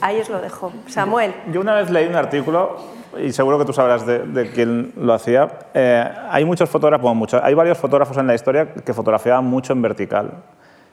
[0.01, 0.71] Ahí os lo dejo.
[0.87, 1.33] Samuel.
[1.51, 2.77] Yo una vez leí un artículo
[3.17, 5.49] y seguro que tú sabrás de, quién lo hacía.
[5.73, 9.81] Eh, hay muchos fotógrafos, muchos, hay varios fotógrafos en la historia que fotografiaban mucho en
[9.81, 10.31] vertical.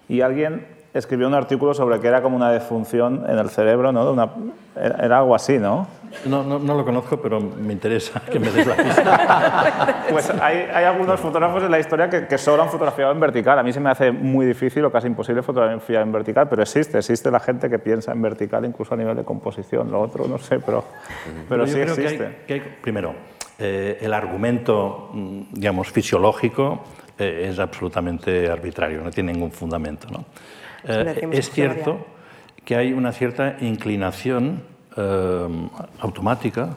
[0.09, 4.11] Y alguien escribió un artículo sobre que era como una defunción en el cerebro, ¿no?
[4.11, 4.31] Una,
[4.77, 5.87] era algo así, ¿no?
[6.27, 10.05] No, no, no, lo conozco, pero me interesa que me des la pista.
[10.11, 13.59] pues hay, hay, algunos fotógrafos en la historia que, que, solo han fotografiado en vertical.
[13.59, 16.99] A mí se me hace muy difícil o casi imposible fotografiar en vertical, pero existe,
[16.99, 19.91] existe la gente que piensa en vertical incluso a nivel de composición.
[19.91, 20.85] Lo otro no sé, pero,
[21.49, 22.43] pero, sí existe.
[22.47, 23.15] Que hay, primero,
[23.59, 26.83] eh, el argumento, mm, digamos, fisiológico
[27.19, 30.09] eh, es absolutamente arbitrario, no tiene ningún fundamento.
[30.11, 30.27] ¿no?
[30.85, 32.07] Eh, es cierto
[32.65, 34.63] que hay una cierta inclinación
[34.97, 35.69] eh,
[36.01, 36.71] automática,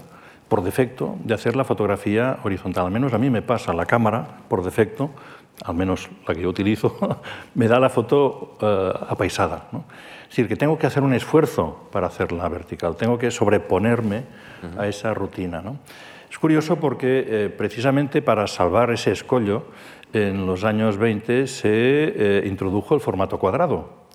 [0.48, 2.86] por defecto, de hacer la fotografía horizontal.
[2.86, 5.10] Al menos a mí me pasa la cámara, por defecto,
[5.64, 7.22] al menos la que yo utilizo,
[7.56, 9.68] me da la foto eh, apaisada.
[9.72, 9.86] ¿no?
[10.24, 14.24] Es decir, que tengo que hacer un esfuerzo para hacerla vertical, tengo que sobreponerme
[14.78, 15.62] a esa rutina.
[15.62, 15.78] ¿no?
[16.36, 19.68] Es curioso porque eh, precisamente para salvar ese escollo,
[20.16, 24.06] en los años 20 se eh, introdujo el formato cuadrado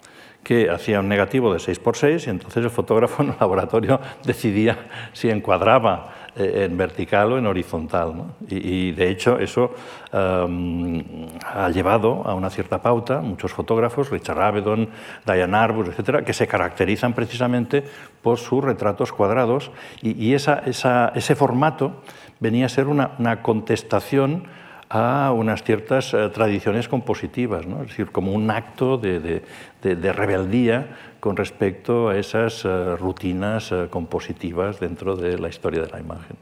[0.42, 5.28] que hacía un negativo de 6x6 y entonces el fotógrafo en el laboratorio decidía si
[5.28, 8.32] encuadraba eh, en vertical o en horizontal.
[8.48, 9.74] Y, de hecho eso
[10.12, 14.88] ha llevado a una cierta pauta, muchos fotógrafos, Richard Avedon,
[15.26, 17.84] Diane Arbus, etcétera, que se caracterizan precisamente
[18.22, 19.70] por sus retratos cuadrados
[20.00, 22.00] y, esa, esa, ese formato
[22.40, 24.48] venía a ser una contestación
[24.90, 27.82] a unas ciertas uh, tradiciones compositivas, ¿no?
[27.82, 29.42] es decir, como un acto de, de,
[29.82, 35.80] de, de rebeldía con respecto a esas uh, rutinas uh, compositivas dentro de la historia
[35.80, 36.36] de la imagen.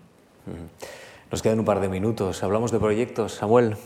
[1.30, 2.42] Nos quedan un par de minutos.
[2.42, 3.32] Hablamos de proyectos.
[3.32, 3.76] Samuel,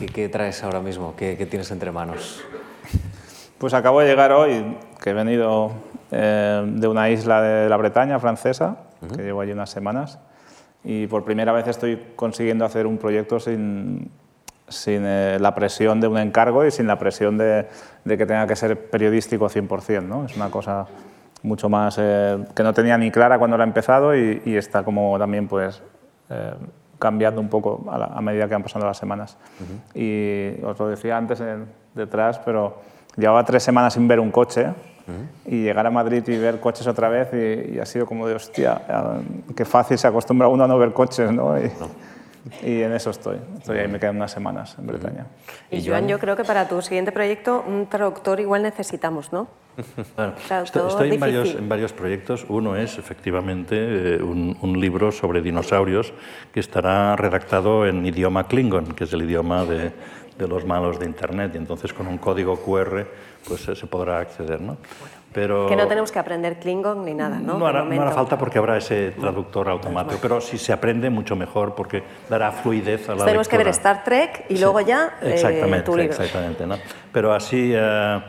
[0.00, 1.14] ¿qué, qué traes ahora mismo?
[1.16, 2.42] ¿Qué, ¿Qué, tienes entre manos?
[3.58, 5.70] Pues acabo de llegar hoy, que he venido
[6.10, 9.16] eh, de una isla de la Bretaña francesa, uh -huh.
[9.16, 10.18] que llevo allí unas semanas
[10.84, 14.10] y por primera vez estoy consiguiendo hacer un proyecto sin,
[14.68, 17.68] sin eh, la presión de un encargo y sin la presión de,
[18.04, 20.02] de que tenga que ser periodístico 100%.
[20.02, 20.24] ¿no?
[20.24, 20.86] Es una cosa
[21.42, 24.84] mucho más eh, que no tenía ni clara cuando la he empezado y, y está
[24.84, 25.82] como también pues
[26.30, 26.54] eh,
[26.98, 29.36] cambiando un poco a, la, a, medida que van pasando las semanas.
[29.60, 30.58] Uh -huh.
[30.60, 32.80] Y os lo decía antes en, detrás, pero
[33.16, 34.72] llevaba tres semanas sin ver un coche
[35.46, 38.34] y llegar a Madrid y ver coches otra vez y, y, ha sido como de
[38.34, 38.82] hostia,
[39.56, 41.58] qué fácil se acostumbra uno a no ver coches, ¿no?
[41.58, 41.88] Y, no.
[42.62, 43.38] y en eso estoy.
[43.58, 45.26] Estoy ahí, me quedan unas semanas en Bretaña.
[45.70, 49.48] Y, Joan, yo creo que para tu siguiente proyecto un traductor igual necesitamos, ¿no?
[50.16, 50.34] Bueno,
[50.64, 52.44] estoy, estoy en, varios, en varios proyectos.
[52.48, 56.12] Uno es efectivamente eh, un, un, libro sobre dinosaurios
[56.52, 59.92] que estará redactado en idioma Klingon, que es el idioma de,
[60.38, 61.52] de los malos de Internet.
[61.54, 63.06] Y entonces con un código QR
[63.46, 64.60] pues se podrá acceder.
[64.60, 64.76] ¿no?
[65.32, 67.58] Pero que no tenemos que aprender Klingon ni nada, ¿no?
[67.58, 71.36] No hará, no hará falta porque habrá ese traductor automático, pero si se aprende mucho
[71.36, 73.48] mejor porque dará fluidez a la Tenemos lectura.
[73.48, 76.12] que ver Star Trek y sí, luego ya exactamente, eh, tu libro.
[76.12, 76.76] Exactamente, ¿no?
[77.12, 77.72] Pero así...
[77.74, 78.20] Eh,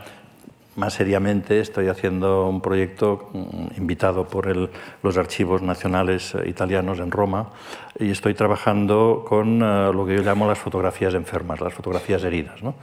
[0.76, 4.70] más seriamente estoy haciendo un proyecto mm, invitado por el,
[5.02, 7.50] los archivos nacionales eh, italianos en Roma
[7.98, 12.60] y estoy trabajando con uh, lo que yo llamo las fotografías enfermas, las fotografías heridas.
[12.62, 12.74] ¿no?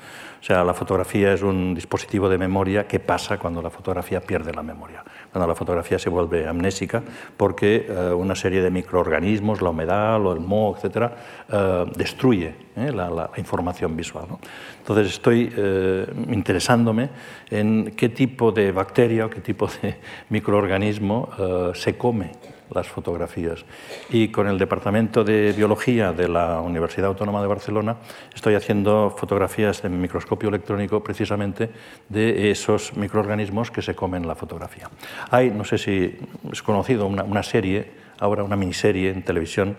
[0.41, 4.51] O sea, la fotografía es un dispositivo de memoria que pasa cuando la fotografía pierde
[4.51, 7.03] la memoria, cuando la fotografía se vuelve amnésica,
[7.37, 11.11] porque uh, una serie de microorganismos, la humedad, el moho, etc.,
[11.51, 12.91] uh, destruye ¿eh?
[12.91, 14.25] la, la, información visual.
[14.79, 15.53] Entonces estoy
[16.29, 17.09] interesándome
[17.51, 21.29] en qué tipo de bacteria o qué tipo de microorganismo
[21.75, 22.31] se come
[22.73, 23.65] las fotografías.
[24.09, 27.97] Y con el Departamento de Biología de la Universidad Autónoma de Barcelona
[28.33, 31.69] estoy haciendo fotografías en microscopio electrónico precisamente
[32.09, 34.89] de esos microorganismos que se comen la fotografía.
[35.29, 36.17] Hay, no sé si
[36.51, 39.75] es conocido, una, serie, ahora una miniserie en televisión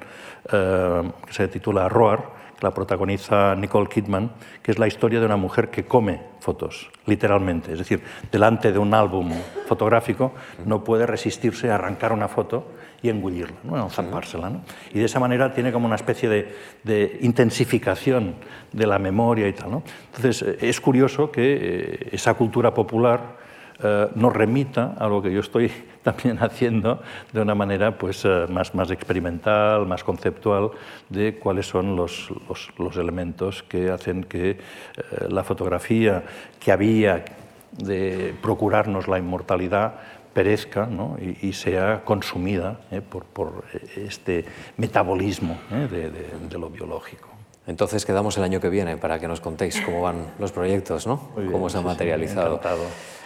[0.53, 4.31] eh, que se titula Roar, la protagoniza Nicole Kidman,
[4.63, 7.73] que es la historia de una mujer que come fotos, literalmente.
[7.73, 9.33] Es decir, delante de un álbum
[9.67, 10.33] fotográfico
[10.65, 12.67] no puede resistirse a arrancar una foto
[13.03, 13.91] y engullirla, ¿no?
[13.91, 14.51] zampársela.
[14.51, 14.63] ¿no?
[14.93, 18.35] Y de esa manera tiene como una especie de, de intensificación
[18.73, 19.71] de la memoria y tal.
[19.71, 19.83] ¿no?
[20.15, 23.43] Entonces, es curioso que eh, esa cultura popular
[23.85, 25.71] eh, nos remita a lo que yo estoy
[26.03, 30.71] también haciendo de una manera pues, eh, más, más experimental, más conceptual,
[31.09, 34.59] de cuáles son los, los, los elementos que hacen que eh,
[35.29, 36.23] la fotografía
[36.61, 37.25] que había
[37.73, 39.95] de procurarnos la inmortalidad
[40.33, 41.17] perezca ¿no?
[41.21, 43.65] y, y, sea consumida eh, por, por,
[43.97, 44.45] este
[44.77, 47.29] metabolismo eh, de, de, de, lo biológico.
[47.67, 51.31] Entonces quedamos el año que viene para que nos contéis cómo van los proyectos, ¿no?
[51.37, 52.61] Bien, cómo se han sí, materializado.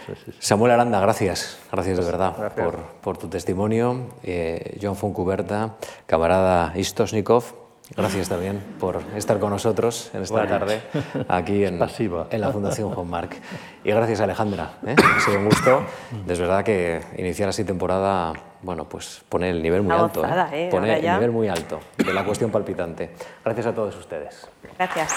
[0.05, 2.65] Sí, Samuel Aranda, gracias, gracias de verdad gracias.
[2.65, 4.07] Por, por, tu testimonio.
[4.23, 10.49] Eh, John Foncuberta, camarada Istosnikov, Gracias también por estar con nosotros en esta bueno.
[10.49, 10.81] tarde
[11.29, 11.79] aquí en,
[12.31, 13.35] en, la Fundación Juan Marc.
[13.83, 14.95] Y gracias Alejandra, ¿eh?
[14.97, 15.83] ha sido un gusto.
[16.27, 20.21] Es verdad que iniciar así temporada, bueno, pues pone el nivel muy Una alto.
[20.21, 20.67] Gozada, ¿eh?
[20.69, 23.11] Pone el nivel muy alto de la cuestión palpitante.
[23.43, 24.47] Gracias a todos ustedes.
[24.77, 25.13] Gracias.